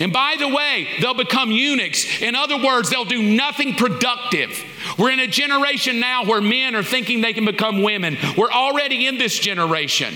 [0.00, 2.22] And by the way, they'll become eunuchs.
[2.22, 4.64] In other words, they'll do nothing productive.
[4.96, 8.16] We're in a generation now where men are thinking they can become women.
[8.36, 10.14] We're already in this generation.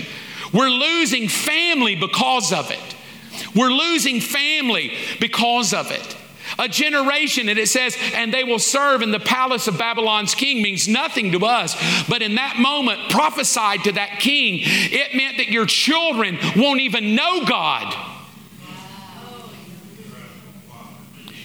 [0.53, 2.95] We're losing family because of it.
[3.55, 6.17] We're losing family because of it.
[6.59, 10.61] A generation, and it says, and they will serve in the palace of Babylon's king
[10.61, 11.75] means nothing to us.
[12.07, 17.15] But in that moment, prophesied to that king, it meant that your children won't even
[17.15, 17.93] know God.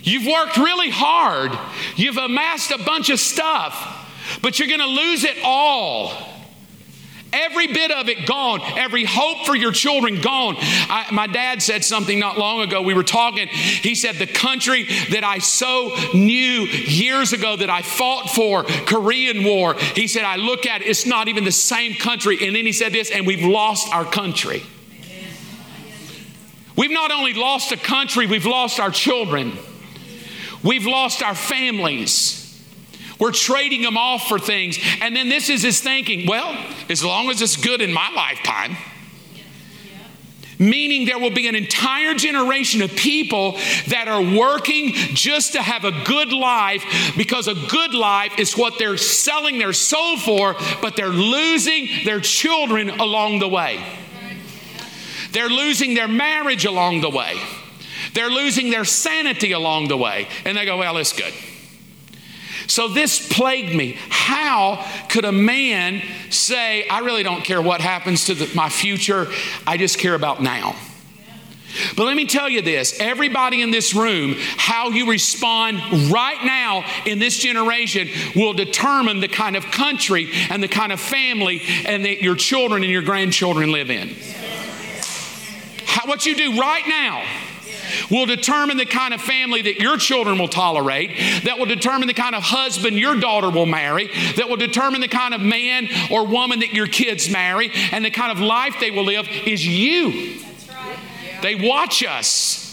[0.03, 1.53] You've worked really hard,
[1.97, 6.13] you've amassed a bunch of stuff, but you're going to lose it all
[7.33, 8.61] Every bit of it gone.
[8.63, 10.57] Every hope for your children gone.
[10.59, 12.81] I, my dad said something not long ago.
[12.81, 13.49] We were talking.
[13.49, 19.45] He said, The country that I so knew years ago that I fought for, Korean
[19.45, 22.47] War, he said, I look at it, it's not even the same country.
[22.47, 24.63] And then he said this, and we've lost our country.
[26.77, 29.53] We've not only lost a country, we've lost our children.
[30.63, 32.38] We've lost our families.
[33.19, 34.79] We're trading them off for things.
[35.01, 36.57] And then this is his thinking well,
[36.89, 38.77] as long as it's good in my lifetime,
[40.59, 43.53] meaning there will be an entire generation of people
[43.89, 46.85] that are working just to have a good life
[47.17, 52.21] because a good life is what they're selling their soul for, but they're losing their
[52.21, 53.85] children along the way.
[55.33, 57.39] They're losing their marriage along the way.
[58.15, 60.29] They're losing their sanity along the way.
[60.45, 61.33] And they go, well, it's good.
[62.67, 63.97] So this plagued me.
[64.09, 69.27] How could a man say, I really don't care what happens to the, my future,
[69.67, 70.75] I just care about now?
[71.97, 76.85] But let me tell you this everybody in this room, how you respond right now
[77.05, 82.05] in this generation will determine the kind of country and the kind of family and
[82.05, 84.17] that your children and your grandchildren live in.
[85.85, 87.23] How, what you do right now
[88.11, 91.11] will determine the kind of family that your children will tolerate,
[91.45, 95.09] that will determine the kind of husband your daughter will marry, that will determine the
[95.09, 98.91] kind of man or woman that your kids marry, and the kind of life they
[98.91, 100.41] will live is you.
[101.43, 102.65] They watch us.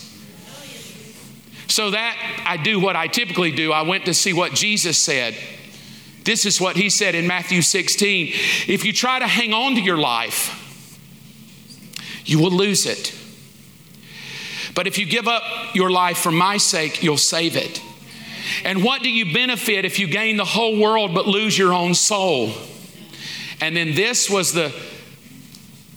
[1.67, 3.71] So that I do what I typically do.
[3.71, 5.36] I went to see what Jesus said.
[6.24, 8.28] This is what he said in Matthew 16.
[8.67, 10.62] If you try to hang on to your life,
[12.26, 13.13] you will lose it.
[14.75, 15.41] But if you give up
[15.73, 17.81] your life for my sake, you'll save it.
[18.63, 21.95] And what do you benefit if you gain the whole world but lose your own
[21.95, 22.51] soul?
[23.61, 24.75] And then this was the,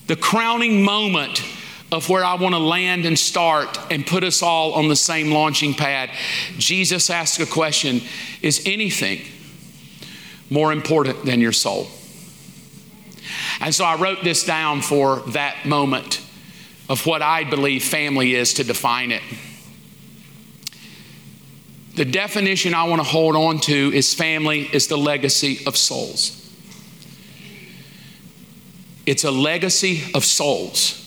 [0.07, 1.43] the crowning moment
[1.91, 5.33] of where I want to land and start and put us all on the same
[5.33, 6.11] launching pad.
[6.57, 8.01] Jesus asked a question
[8.43, 9.23] Is anything
[10.51, 11.89] more important than your soul?
[13.61, 16.23] And so I wrote this down for that moment
[16.89, 19.23] of what I believe family is to define it.
[21.95, 26.35] The definition I want to hold on to is family is the legacy of souls.
[29.05, 31.05] It's a legacy of souls.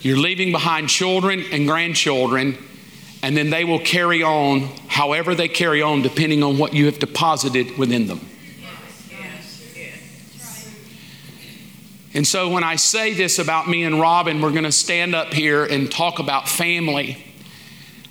[0.00, 2.58] You're leaving behind children and grandchildren,
[3.22, 6.98] and then they will carry on however they carry on, depending on what you have
[6.98, 8.20] deposited within them.
[12.14, 15.32] And so when I say this about me and Robin, we're going to stand up
[15.32, 17.24] here and talk about family.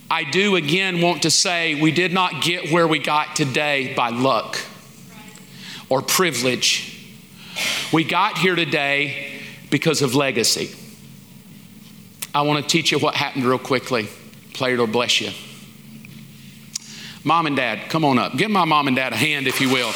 [0.10, 4.10] I do again want to say we did not get where we got today by
[4.10, 4.60] luck
[5.88, 6.88] or privilege.
[7.94, 10.76] We got here today because of legacy.
[12.34, 14.10] I want to teach you what happened real quickly.
[14.54, 15.32] Player will bless you.
[17.24, 18.36] Mom and dad, come on up.
[18.36, 19.92] Give my mom and dad a hand, if you will.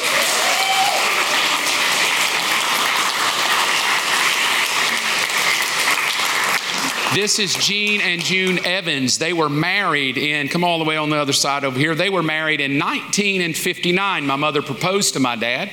[7.16, 9.16] This is Gene and June Evans.
[9.16, 11.94] They were married in, come all the way on the other side over here.
[11.94, 14.26] They were married in 1959.
[14.26, 15.70] My mother proposed to my dad.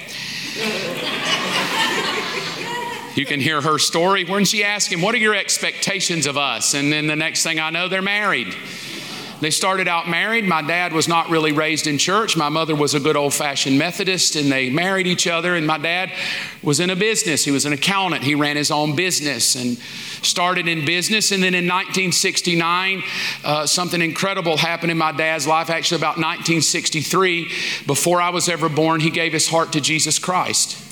[3.16, 4.24] You can hear her story.
[4.24, 6.76] When she asked him, What are your expectations of us?
[6.76, 8.56] And then the next thing I know, they're married.
[9.44, 10.46] They started out married.
[10.46, 12.38] My dad was not really raised in church.
[12.38, 15.56] My mother was a good old fashioned Methodist, and they married each other.
[15.56, 16.14] And my dad
[16.62, 17.44] was in a business.
[17.44, 18.24] He was an accountant.
[18.24, 19.78] He ran his own business and
[20.24, 21.34] started in business.
[21.34, 23.04] And then in 1969,
[23.44, 25.70] uh, something incredible happened in my dad's life.
[25.70, 27.52] Actually, about 1963,
[27.86, 30.83] before I was ever born, he gave his heart to Jesus Christ.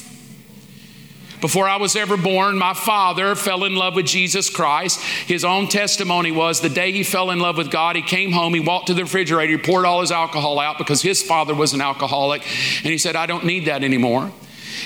[1.41, 5.01] Before I was ever born, my father fell in love with Jesus Christ.
[5.01, 8.53] His own testimony was the day he fell in love with God, he came home,
[8.53, 11.73] he walked to the refrigerator, he poured all his alcohol out because his father was
[11.73, 12.43] an alcoholic.
[12.83, 14.31] And he said, I don't need that anymore.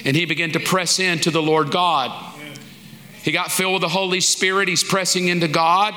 [0.05, 2.33] And he began to press into the Lord God.
[3.21, 4.69] He got filled with the Holy Spirit.
[4.69, 5.93] He's pressing into God.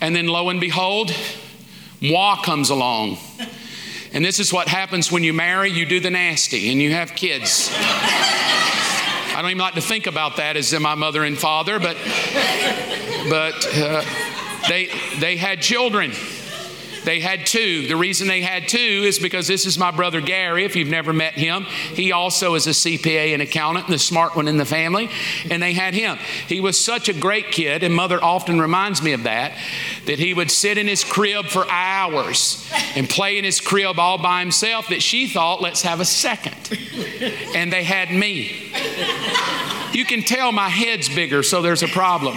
[0.00, 1.14] And then lo and behold,
[2.00, 3.18] moi comes along.
[4.12, 7.14] And this is what happens when you marry you do the nasty and you have
[7.14, 7.70] kids.
[9.32, 11.96] I don't even like to think about that as in my mother and father, but,
[13.28, 14.02] but uh,
[14.68, 14.88] they,
[15.18, 16.12] they had children.
[17.04, 17.86] They had two.
[17.86, 20.64] The reason they had two is because this is my brother Gary.
[20.64, 24.48] If you've never met him, he also is a CPA and accountant, the smart one
[24.48, 25.10] in the family.
[25.50, 26.18] And they had him.
[26.46, 29.56] He was such a great kid, and mother often reminds me of that,
[30.06, 34.18] that he would sit in his crib for hours and play in his crib all
[34.18, 34.88] by himself.
[34.88, 36.78] That she thought, let's have a second.
[37.54, 38.72] And they had me.
[39.92, 42.36] You can tell my head's bigger, so there's a problem.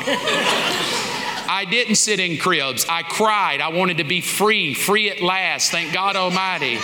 [1.53, 2.87] I didn't sit in cribs.
[2.89, 3.61] I cried.
[3.61, 5.69] I wanted to be free, free at last.
[5.69, 6.79] Thank God Almighty.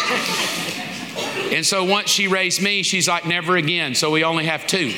[1.51, 3.95] And so once she raised me, she's like, never again.
[3.95, 4.93] So we only have two.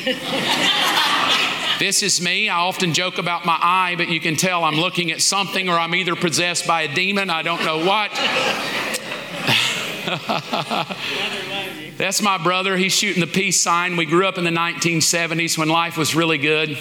[1.80, 2.50] This is me.
[2.50, 5.80] I often joke about my eye, but you can tell I'm looking at something or
[5.80, 8.12] I'm either possessed by a demon, I don't know what.
[11.98, 12.76] That's my brother.
[12.76, 13.96] He's shooting the peace sign.
[13.96, 16.78] We grew up in the 1970s when life was really good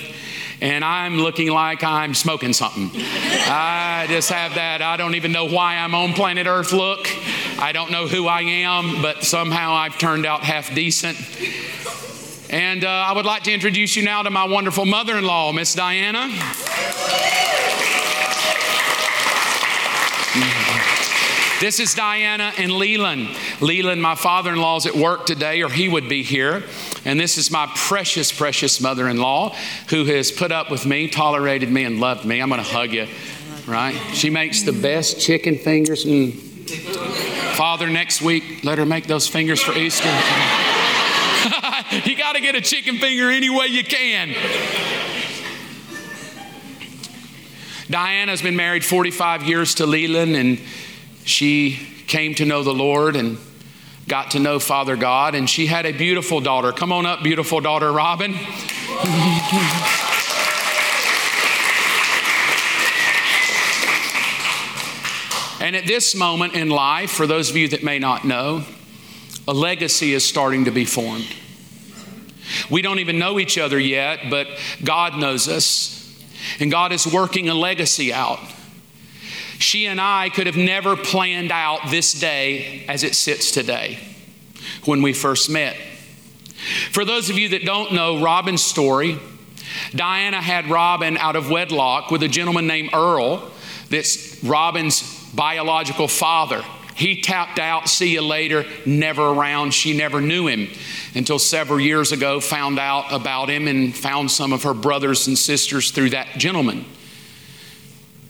[0.60, 2.90] and I'm looking like I'm smoking something.
[2.94, 7.08] I just have that, I don't even know why I'm on planet Earth look.
[7.58, 11.18] I don't know who I am, but somehow I've turned out half decent.
[12.50, 15.52] And uh, I would like to introduce you now to my wonderful mother in law,
[15.52, 16.28] Miss Diana.
[21.60, 23.36] This is Diana and Leland.
[23.60, 26.62] Leland, my father in law, is at work today, or he would be here.
[27.04, 29.54] And this is my precious, precious mother in law
[29.90, 32.40] who has put up with me, tolerated me, and loved me.
[32.40, 33.06] I'm going to hug you,
[33.66, 33.92] right?
[34.14, 36.06] She makes the best chicken fingers.
[36.06, 40.08] And Father, next week, let her make those fingers for Easter.
[42.04, 44.34] you got to get a chicken finger any way you can.
[47.90, 50.58] Diana's been married 45 years to Leland, and
[51.24, 53.38] she came to know the Lord and
[54.08, 56.72] got to know Father God, and she had a beautiful daughter.
[56.72, 58.32] Come on up, beautiful daughter Robin.
[65.60, 68.64] and at this moment in life, for those of you that may not know,
[69.46, 71.32] a legacy is starting to be formed.
[72.68, 74.48] We don't even know each other yet, but
[74.82, 76.20] God knows us,
[76.58, 78.40] and God is working a legacy out.
[79.60, 83.98] She and I could have never planned out this day as it sits today
[84.86, 85.76] when we first met.
[86.90, 89.18] For those of you that don't know Robin's story,
[89.94, 93.50] Diana had Robin out of wedlock with a gentleman named Earl,
[93.90, 96.64] that's Robin's biological father.
[96.94, 99.72] He tapped out, see you later, never around.
[99.72, 100.68] She never knew him
[101.14, 105.36] until several years ago, found out about him and found some of her brothers and
[105.36, 106.84] sisters through that gentleman.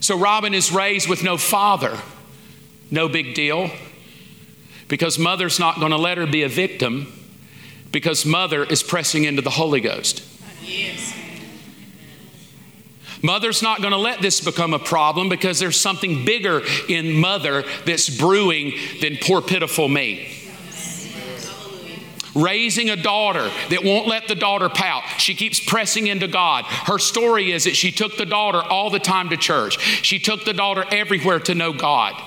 [0.01, 1.99] So Robin is raised with no father.
[2.91, 3.71] No big deal
[4.89, 7.13] because mother's not going to let her be a victim
[7.93, 10.25] because mother is pressing into the Holy Ghost.
[10.63, 11.15] Yes.
[13.23, 17.65] Mother's not going to let this become a problem because there's something bigger in mother
[17.85, 20.40] that's brewing than poor, pitiful me.
[22.35, 25.03] Raising a daughter that won't let the daughter pout.
[25.19, 26.65] She keeps pressing into God.
[26.65, 30.45] Her story is that she took the daughter all the time to church, she took
[30.45, 32.21] the daughter everywhere to know God.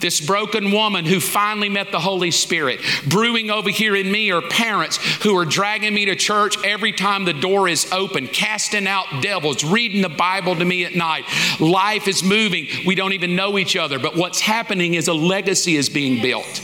[0.00, 2.80] This broken woman who finally met the Holy Spirit.
[3.08, 7.24] Brewing over here in me are parents who are dragging me to church every time
[7.24, 11.24] the door is open, casting out devils, reading the Bible to me at night.
[11.58, 12.66] Life is moving.
[12.86, 16.60] We don't even know each other, but what's happening is a legacy is being built.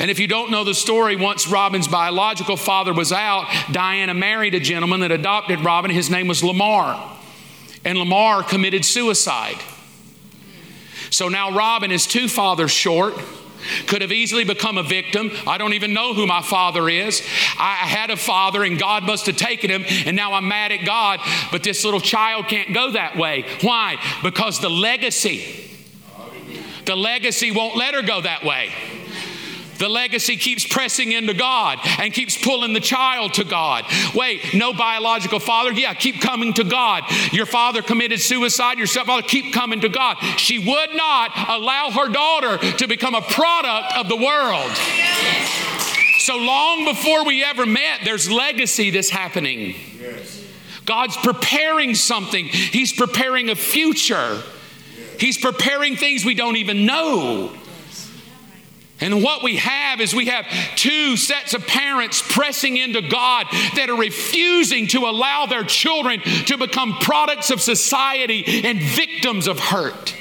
[0.00, 4.54] And if you don't know the story, once Robin's biological father was out, Diana married
[4.54, 5.90] a gentleman that adopted Robin.
[5.90, 7.18] His name was Lamar.
[7.84, 9.58] And Lamar committed suicide.
[11.10, 13.14] So now Robin is two fathers short.
[13.88, 15.30] Could have easily become a victim.
[15.46, 17.20] I don't even know who my father is.
[17.58, 20.86] I had a father and God must have taken him, and now I'm mad at
[20.86, 21.20] God.
[21.52, 23.44] But this little child can't go that way.
[23.60, 23.96] Why?
[24.22, 25.70] Because the legacy,
[26.86, 28.72] the legacy won't let her go that way.
[29.80, 33.86] The legacy keeps pressing into God and keeps pulling the child to God.
[34.14, 35.72] Wait, no biological father?
[35.72, 37.04] Yeah, keep coming to God.
[37.32, 40.18] Your father committed suicide, your stepfather, keep coming to God.
[40.36, 44.70] She would not allow her daughter to become a product of the world.
[46.18, 49.76] So long before we ever met, there's legacy that's happening.
[50.84, 54.42] God's preparing something, He's preparing a future.
[55.18, 57.54] He's preparing things we don't even know.
[59.00, 60.46] And what we have is we have
[60.76, 63.46] two sets of parents pressing into God
[63.76, 69.58] that are refusing to allow their children to become products of society and victims of
[69.58, 70.14] hurt.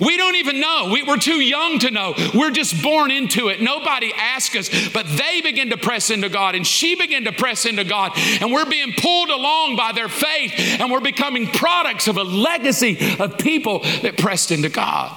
[0.00, 0.90] We don't even know.
[0.92, 2.14] We, are too young to know.
[2.34, 3.60] We're just born into it.
[3.60, 7.64] Nobody asked us, but they begin to press into God, and she began to press
[7.64, 12.16] into God, and we're being pulled along by their faith, and we're becoming products of
[12.16, 15.16] a legacy of people that pressed into God.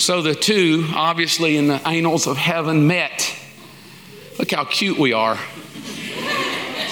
[0.00, 3.36] So the two, obviously in the annals of heaven, met.
[4.38, 5.38] Look how cute we are.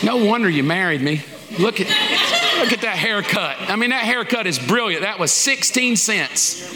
[0.05, 1.23] No wonder you married me.
[1.59, 1.87] Look at,
[2.61, 3.57] look at that haircut.
[3.61, 5.05] I mean, that haircut is brilliant.
[5.05, 6.69] That was 16 cents.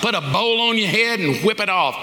[0.00, 1.96] Put a bowl on your head and whip it off.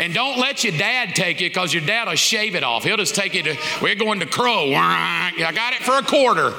[0.00, 2.82] And don't let your dad take you because your dad will shave it off.
[2.82, 4.72] He'll just take you to, we're going to Crow.
[4.72, 6.54] I got it for a quarter.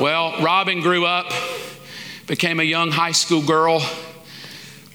[0.00, 1.30] Well, Robin grew up
[2.26, 3.82] became a young high school girl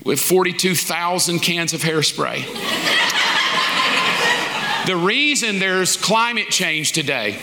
[0.04, 2.46] with 42,000 cans of hairspray.
[4.88, 7.38] the reason there's climate change today.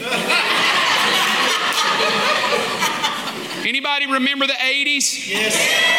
[3.66, 5.28] Anybody remember the 80s?
[5.28, 5.96] Yes.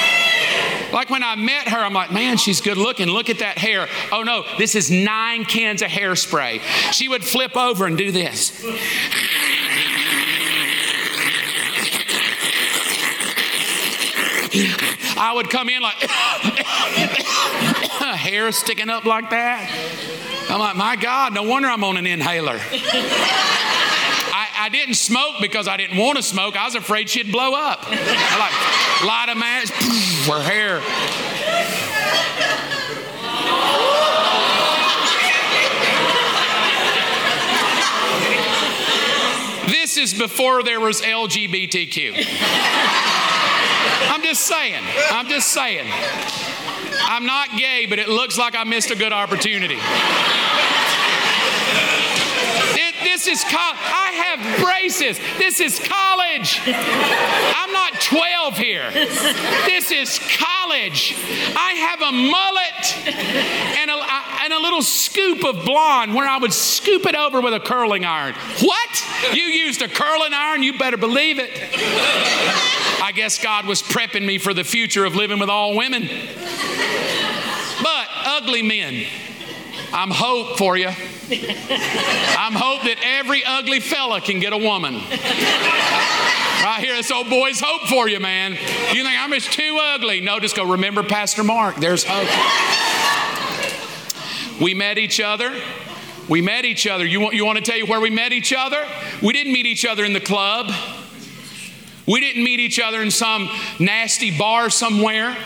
[0.94, 3.08] Like when I met her, I'm like, man, she's good looking.
[3.10, 3.88] Look at that hair.
[4.12, 6.62] Oh no, this is nine cans of hairspray.
[6.94, 8.52] She would flip over and do this.
[15.18, 15.96] I would come in like
[18.18, 19.70] hair sticking up like that.
[20.50, 22.60] I'm like, my God, no wonder I'm on an inhaler.
[24.60, 26.56] I, didn't smoke because I didn't want to smoke.
[26.58, 27.86] I was afraid she'd blow up.
[27.88, 28.52] I like
[29.08, 29.70] light a match,
[30.28, 30.82] her hair.
[39.70, 42.14] This is before there was LGBTQ.
[44.02, 44.84] I'm just saying.
[45.12, 45.88] I'm just saying.
[47.10, 49.78] I'm not gay, but it looks like I missed a good opportunity.
[53.18, 55.20] This is co- I have braces.
[55.40, 56.62] This is college.
[56.68, 58.92] I'm not 12 here.
[58.92, 61.16] This is college.
[61.56, 63.08] I have a mullet
[63.80, 67.56] and a, and a little scoop of blonde where I would scoop it over with
[67.56, 68.36] a curling iron.
[68.62, 69.34] What?
[69.34, 70.62] You used a curling iron?
[70.62, 71.50] You better believe it.
[73.08, 76.10] I guess God was prepping me for the future of living with all women.
[77.82, 79.06] But ugly men,
[79.94, 80.90] I'm hope for you.
[80.90, 84.96] I'm hope that every ugly fella can get a woman.
[84.96, 88.52] Right here, this old boy's hope for you, man.
[88.52, 90.20] You think I'm just too ugly?
[90.20, 91.78] No, just go remember Pastor Mark.
[91.78, 92.28] There's hope.
[94.62, 95.56] We met each other.
[96.28, 97.06] We met each other.
[97.06, 98.86] You want, you want to tell you where we met each other?
[99.24, 100.74] We didn't meet each other in the club.
[102.08, 103.50] We didn't meet each other in some
[103.80, 105.38] nasty bar somewhere.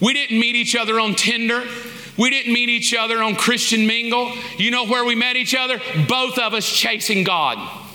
[0.00, 1.64] We didn't meet each other on Tinder.
[2.16, 4.32] We didn't meet each other on Christian Mingle.
[4.56, 5.80] You know where we met each other?
[6.08, 7.87] Both of us chasing God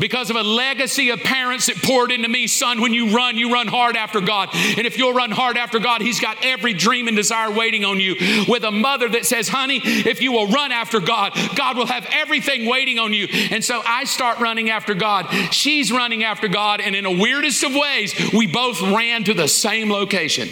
[0.00, 2.46] because of a legacy of parents that poured into me.
[2.46, 4.48] Son, when you run, you run hard after God.
[4.52, 8.00] And if you'll run hard after God, He's got every dream and desire waiting on
[8.00, 8.16] you.
[8.48, 12.08] With a mother that says, Honey, if you will run after God, God will have
[12.10, 13.28] everything waiting on you.
[13.50, 15.26] And so I start running after God.
[15.52, 16.80] She's running after God.
[16.80, 20.48] And in the weirdest of ways, we both ran to the same location.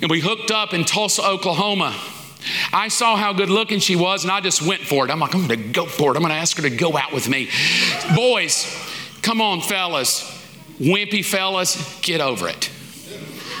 [0.00, 1.96] And we hooked up in Tulsa, Oklahoma.
[2.72, 5.10] I saw how good looking she was, and I just went for it.
[5.10, 6.16] I'm like, I'm going to go for it.
[6.16, 7.48] I'm going to ask her to go out with me.
[8.14, 8.66] Boys,
[9.22, 10.22] come on, fellas.
[10.78, 12.70] Wimpy fellas, get over it.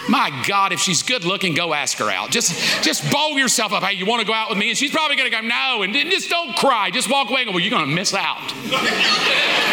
[0.08, 2.30] My God, if she's good looking, go ask her out.
[2.30, 3.82] Just, just bowl yourself up.
[3.82, 4.68] Hey, you want to go out with me?
[4.68, 5.82] And she's probably going to go, no.
[5.82, 6.90] And just don't cry.
[6.90, 8.52] Just walk away and go, well, you're going to miss out.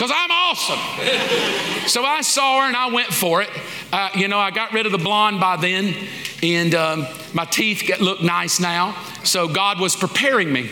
[0.00, 1.86] Because I'm awesome.
[1.86, 3.50] So I saw her and I went for it.
[3.92, 5.94] Uh, you know, I got rid of the blonde by then,
[6.42, 8.96] and um, my teeth get, look nice now.
[9.24, 10.70] So God was preparing me.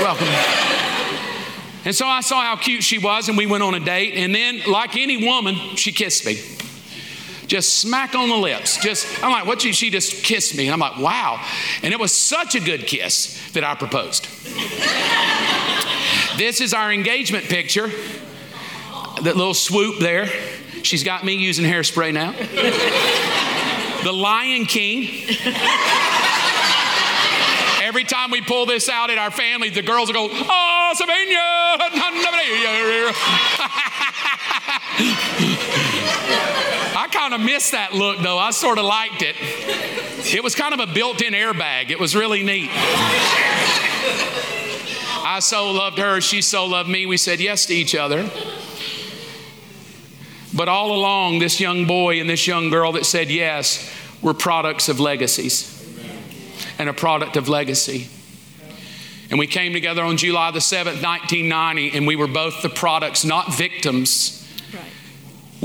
[0.00, 0.26] Welcome.
[1.84, 4.14] And so I saw how cute she was, and we went on a date.
[4.14, 6.40] And then, like any woman, she kissed me.
[7.54, 8.78] Just smack on the lips.
[8.78, 9.62] Just, I'm like, what?
[9.62, 10.66] She just kissed me.
[10.66, 11.40] And I'm like, wow.
[11.84, 14.24] And it was such a good kiss that I proposed.
[16.36, 17.86] this is our engagement picture.
[19.22, 20.26] That little swoop there.
[20.82, 22.32] She's got me using hairspray now.
[24.02, 25.04] the Lion King.
[27.84, 31.78] Every time we pull this out in our family, the girls will go, Oh, Savannah.
[37.04, 38.38] I kind of missed that look though.
[38.38, 39.36] I sort of liked it.
[40.34, 42.70] It was kind of a built in airbag, it was really neat.
[45.26, 47.04] I so loved her, she so loved me.
[47.04, 48.30] We said yes to each other.
[50.54, 53.92] But all along, this young boy and this young girl that said yes
[54.22, 55.70] were products of legacies
[56.78, 58.08] and a product of legacy.
[59.28, 63.26] And we came together on July the 7th, 1990, and we were both the products,
[63.26, 64.43] not victims.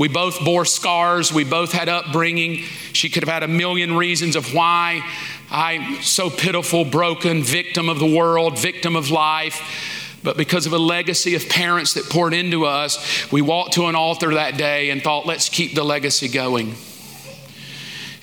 [0.00, 1.30] We both bore scars.
[1.30, 2.62] We both had upbringing.
[2.94, 5.04] She could have had a million reasons of why
[5.50, 10.18] I'm so pitiful, broken, victim of the world, victim of life.
[10.22, 13.94] But because of a legacy of parents that poured into us, we walked to an
[13.94, 16.76] altar that day and thought, let's keep the legacy going.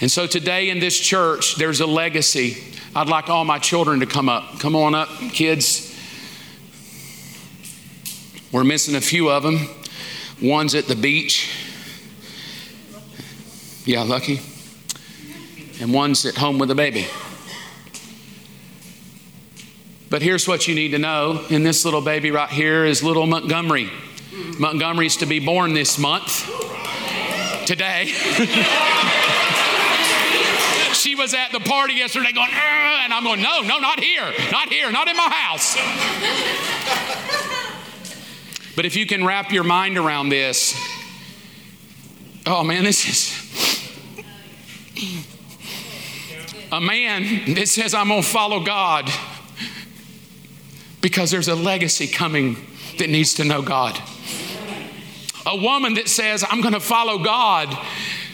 [0.02, 2.58] And so today in this church, there's a legacy.
[2.96, 4.60] I'd like all my children to come up.
[4.60, 5.96] Come on up, kids.
[8.52, 9.60] We're missing a few of them.
[10.42, 11.66] One's at the beach.
[13.88, 14.42] Yeah, lucky.
[15.80, 17.08] And one's at home with a baby.
[20.10, 21.46] But here's what you need to know.
[21.50, 23.90] In this little baby right here is little Montgomery.
[24.60, 26.46] Montgomery's to be born this month.
[27.66, 28.08] Today.
[30.94, 34.68] she was at the party yesterday going, and I'm going, no, no, not here, not
[34.68, 35.78] here, not in my house.
[38.76, 40.78] but if you can wrap your mind around this,
[42.46, 43.48] oh man, this is
[46.72, 49.10] a man that says, I'm going to follow God
[51.02, 52.58] because there's a legacy coming
[52.98, 54.00] that needs to know God.
[55.46, 57.76] A woman that says, I'm going to follow God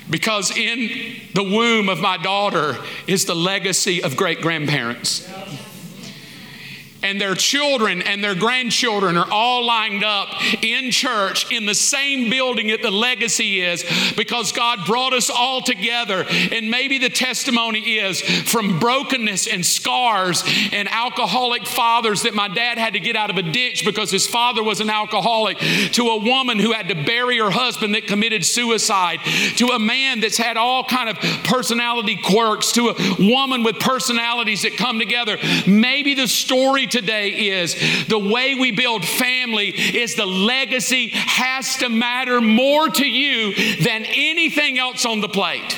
[0.09, 5.30] because in the womb of my daughter is the legacy of great grandparents.
[7.04, 10.30] And their children and their grandchildren are all lined up
[10.64, 13.84] in church in the same building that the legacy is
[14.16, 16.26] because God brought us all together.
[16.51, 22.78] And maybe the testimony is from brokenness and scars and alcoholic fathers that my dad
[22.78, 26.18] had to get out of a ditch because his father was an alcoholic, to a
[26.18, 29.20] woman who had to bury her husband that committed suicide,
[29.58, 34.62] to a man that's had all kind of personality quirks, to a woman with personalities
[34.64, 35.38] that come together.
[35.68, 37.75] Maybe the story today is
[38.07, 44.05] the way we build family is the legacy has to matter more to you than
[44.05, 45.75] anything else on the plate.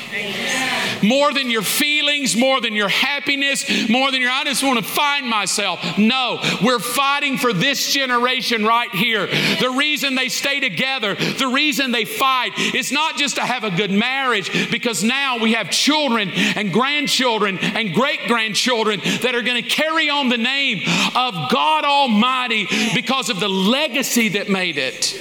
[1.02, 4.84] More than your feelings, more than your happiness, more than your, I just want to
[4.84, 5.80] find myself.
[5.96, 9.26] No, we're fighting for this generation right here.
[9.26, 13.70] The reason they stay together, the reason they fight is not just to have a
[13.70, 19.62] good marriage, because now we have children and grandchildren and great grandchildren that are going
[19.62, 20.82] to carry on the name
[21.14, 25.14] of God Almighty because of the legacy that made it.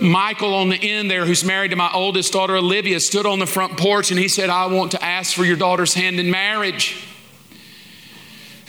[0.00, 3.46] Michael on the end there, who's married to my oldest daughter Olivia, stood on the
[3.46, 7.04] front porch and he said, I want to ask for your daughter's hand in marriage.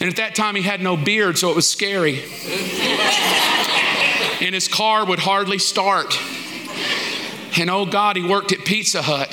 [0.00, 2.22] And at that time, he had no beard, so it was scary.
[4.40, 6.18] and his car would hardly start.
[7.58, 9.28] And oh God, he worked at Pizza Hut.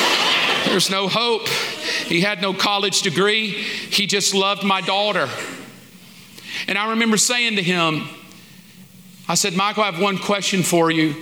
[0.66, 1.48] There's no hope.
[2.06, 3.48] He had no college degree.
[3.48, 5.28] He just loved my daughter.
[6.68, 8.08] And I remember saying to him,
[9.28, 11.14] I said, Michael, I have one question for you.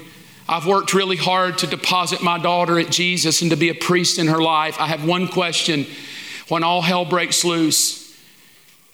[0.48, 4.18] I've worked really hard to deposit my daughter at Jesus and to be a priest
[4.18, 4.78] in her life.
[4.78, 5.86] I have one question.
[6.48, 8.14] When all hell breaks loose,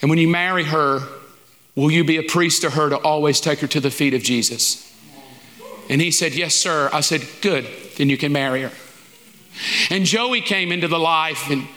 [0.01, 1.01] and when you marry her,
[1.75, 4.23] will you be a priest to her to always take her to the feet of
[4.23, 4.87] Jesus?
[5.89, 6.89] And he said, Yes, sir.
[6.93, 8.73] I said, Good, then you can marry her.
[9.91, 11.69] And Joey came into the life, and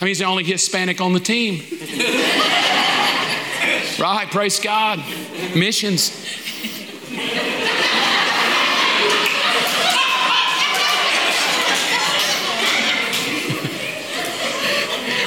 [0.00, 1.60] I mean, he's the only Hispanic on the team.
[3.98, 5.02] right, praise God.
[5.54, 6.10] Missions.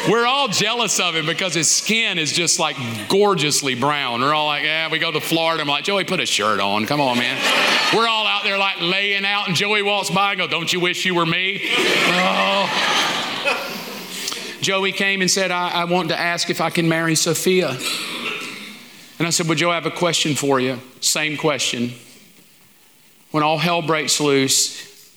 [0.09, 2.75] We're all jealous of him because his skin is just like
[3.09, 4.21] gorgeously brown.
[4.21, 5.61] We're all like, yeah, we go to Florida.
[5.61, 6.87] I'm like, Joey, put a shirt on.
[6.87, 7.37] Come on, man.
[7.95, 10.79] We're all out there like laying out, and Joey walks by and go, Don't you
[10.79, 11.61] wish you were me?
[11.63, 12.97] Oh.
[14.61, 17.77] Joey came and said, I, I want to ask if I can marry Sophia.
[19.19, 20.79] And I said, Well, Joe, I have a question for you.
[21.01, 21.93] Same question.
[23.29, 25.13] When all hell breaks loose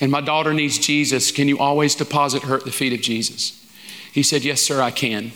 [0.00, 3.61] and my daughter needs Jesus, can you always deposit her at the feet of Jesus?
[4.12, 5.32] He said, Yes, sir, I can.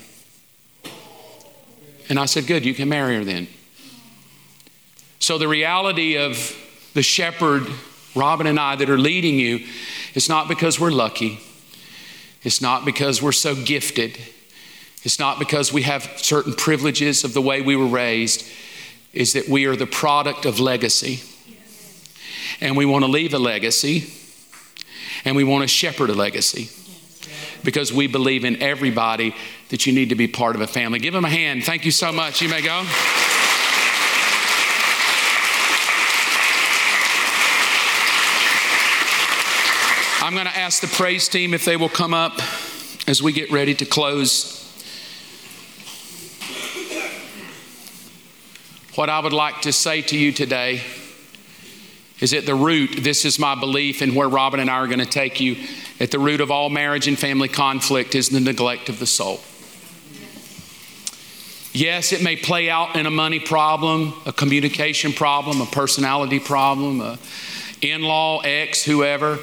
[2.09, 3.49] And I said, Good, you can marry her then.
[5.19, 6.55] So the reality of
[6.93, 7.67] the shepherd,
[8.15, 9.67] Robin and I, that are leading you,
[10.15, 11.41] is not because we're lucky.
[12.43, 14.19] It's not because we're so gifted.
[15.03, 18.47] It's not because we have certain privileges of the way we were raised.
[19.15, 21.23] Is that we are the product of legacy.
[22.61, 24.13] And we want to leave a legacy.
[25.25, 26.71] And we want to shepherd a legacy
[27.67, 29.35] because we believe in everybody
[29.71, 31.01] that you need to be part of a family.
[31.01, 31.65] Give them a hand.
[31.65, 32.41] Thank you so much.
[32.41, 32.79] You may go.
[40.25, 42.41] I'm going to ask the praise team if they will come up
[43.09, 44.63] as we get ready to close.
[48.95, 50.83] What I would like to say to you today
[52.21, 55.01] is at the root, this is my belief, and where Robin and I are going
[55.01, 55.57] to take you.
[56.01, 59.41] At the root of all marriage and family conflict is the neglect of the soul.
[61.73, 67.03] Yes, it may play out in a money problem, a communication problem, a personality problem,
[67.03, 67.19] a
[67.83, 69.39] in law, ex, whoever.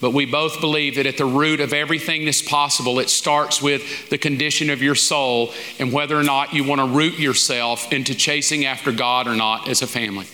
[0.00, 4.10] But we both believe that at the root of everything that's possible, it starts with
[4.10, 8.14] the condition of your soul and whether or not you want to root yourself into
[8.14, 10.26] chasing after God or not as a family.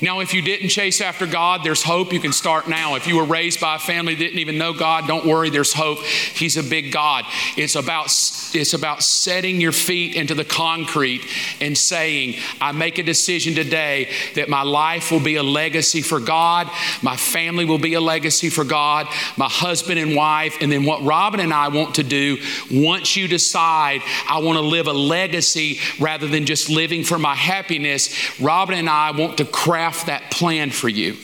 [0.00, 2.12] Now, if you didn't chase after God, there's hope.
[2.12, 2.94] You can start now.
[2.94, 5.72] If you were raised by a family that didn't even know God, don't worry, there's
[5.72, 5.98] hope.
[6.00, 7.24] He's a big God.
[7.56, 11.22] It's about, it's about setting your feet into the concrete
[11.60, 16.20] and saying, I make a decision today that my life will be a legacy for
[16.20, 16.70] God,
[17.02, 20.58] my family will be a legacy for God, my husband and wife.
[20.60, 22.38] And then what Robin and I want to do,
[22.70, 27.34] once you decide I want to live a legacy rather than just living for my
[27.34, 31.16] happiness, Robin and I want to craft craft that plan for you.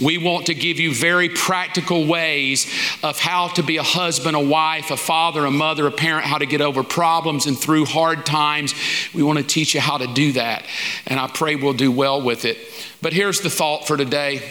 [0.00, 2.66] We want to give you very practical ways
[3.02, 6.38] of how to be a husband, a wife, a father, a mother, a parent, how
[6.38, 8.74] to get over problems and through hard times.
[9.12, 10.64] We want to teach you how to do that.
[11.08, 12.58] And I pray we'll do well with it.
[13.02, 14.48] But here's the thought for today.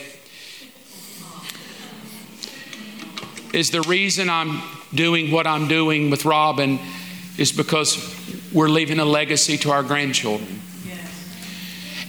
[3.54, 4.62] Is the reason I'm
[4.94, 6.78] doing what I'm doing with Robin
[7.38, 7.98] is because
[8.52, 10.60] we're leaving a legacy to our grandchildren.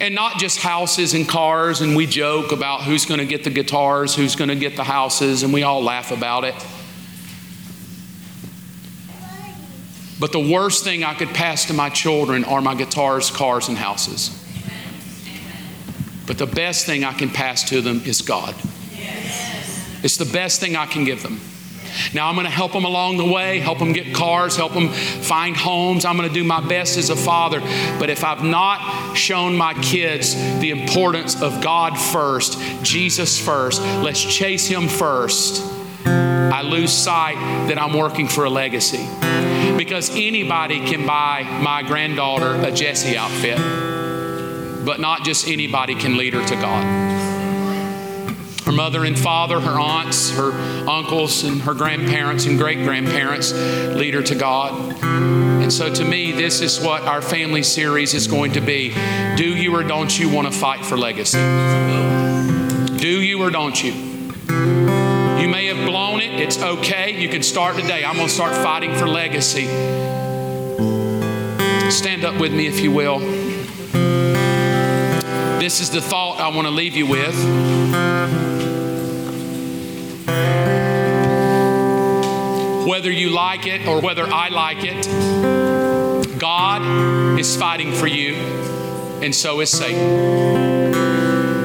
[0.04, 3.48] And not just houses and cars, and we joke about who's going to get the
[3.48, 6.54] guitars, who's going to get the houses, and we all laugh about it.
[10.20, 13.78] But the worst thing I could pass to my children are my guitars, cars, and
[13.78, 14.28] houses.
[16.26, 18.54] But the best thing I can pass to them is God.
[20.02, 21.40] It's the best thing I can give them.
[22.12, 24.88] Now, I'm going to help them along the way, help them get cars, help them
[24.90, 26.04] find homes.
[26.04, 27.60] I'm going to do my best as a father.
[27.98, 34.22] But if I've not shown my kids the importance of God first, Jesus first, let's
[34.22, 35.62] chase Him first,
[36.06, 37.36] I lose sight
[37.68, 39.06] that I'm working for a legacy.
[39.76, 43.58] Because anybody can buy my granddaughter a Jessie outfit,
[44.84, 47.13] but not just anybody can lead her to God
[48.64, 50.52] her mother and father, her aunts, her
[50.88, 55.02] uncles, and her grandparents and great grandparents lead her to God.
[55.02, 58.94] And so, to me, this is what our family series is going to be.
[59.36, 61.38] Do you or don't you want to fight for legacy?
[62.98, 63.92] Do you or don't you?
[63.92, 66.40] You may have blown it.
[66.40, 67.20] It's okay.
[67.20, 68.02] You can start today.
[68.04, 69.66] I'm going to start fighting for legacy.
[71.90, 73.43] Stand up with me, if you will.
[75.64, 77.34] This is the thought I want to leave you with.
[82.86, 88.34] Whether you like it or whether I like it, God is fighting for you,
[89.22, 90.92] and so is Satan.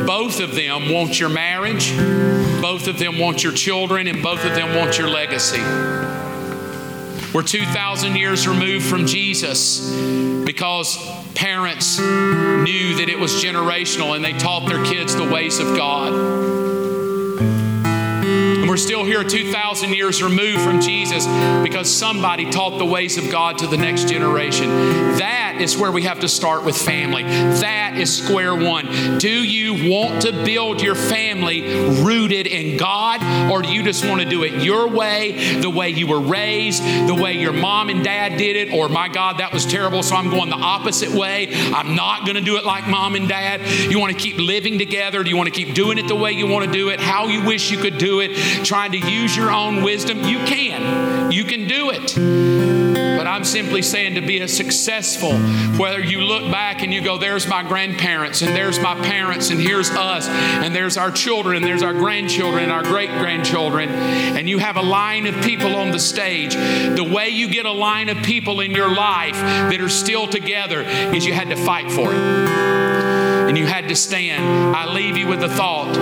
[0.06, 1.94] Both of them want your marriage,
[2.62, 5.60] both of them want your children, and both of them want your legacy.
[7.34, 9.94] We're 2,000 years removed from Jesus
[10.46, 15.68] because parents knew that it was generational and they taught their kids the ways of
[15.74, 16.14] God
[18.60, 21.26] And we're still here 2,000 years removed from Jesus
[21.64, 24.70] because somebody taught the ways of God to the next generation.
[25.60, 27.24] Is where we have to start with family.
[27.24, 29.18] That is square one.
[29.18, 31.62] Do you want to build your family
[32.02, 35.90] rooted in God, or do you just want to do it your way, the way
[35.90, 39.52] you were raised, the way your mom and dad did it, or my God, that
[39.52, 41.50] was terrible, so I'm going the opposite way?
[41.74, 43.62] I'm not going to do it like mom and dad.
[43.92, 45.24] You want to keep living together?
[45.24, 47.28] Do you want to keep doing it the way you want to do it, how
[47.28, 48.30] you wish you could do it?
[48.64, 51.32] trying to use your own wisdom, you can.
[51.32, 52.79] You can do it.
[53.20, 55.34] But I'm simply saying to be a successful,
[55.78, 59.60] whether you look back and you go, there's my grandparents, and there's my parents, and
[59.60, 64.48] here's us, and there's our children, and there's our grandchildren, and our great grandchildren, and
[64.48, 66.54] you have a line of people on the stage.
[66.56, 70.80] The way you get a line of people in your life that are still together
[70.80, 72.20] is you had to fight for it.
[73.50, 74.74] And you had to stand.
[74.74, 75.98] I leave you with the thought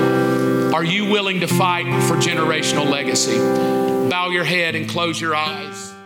[0.71, 3.39] are you willing to fight for generational legacy?
[4.07, 5.96] Bow your head and close your eyes.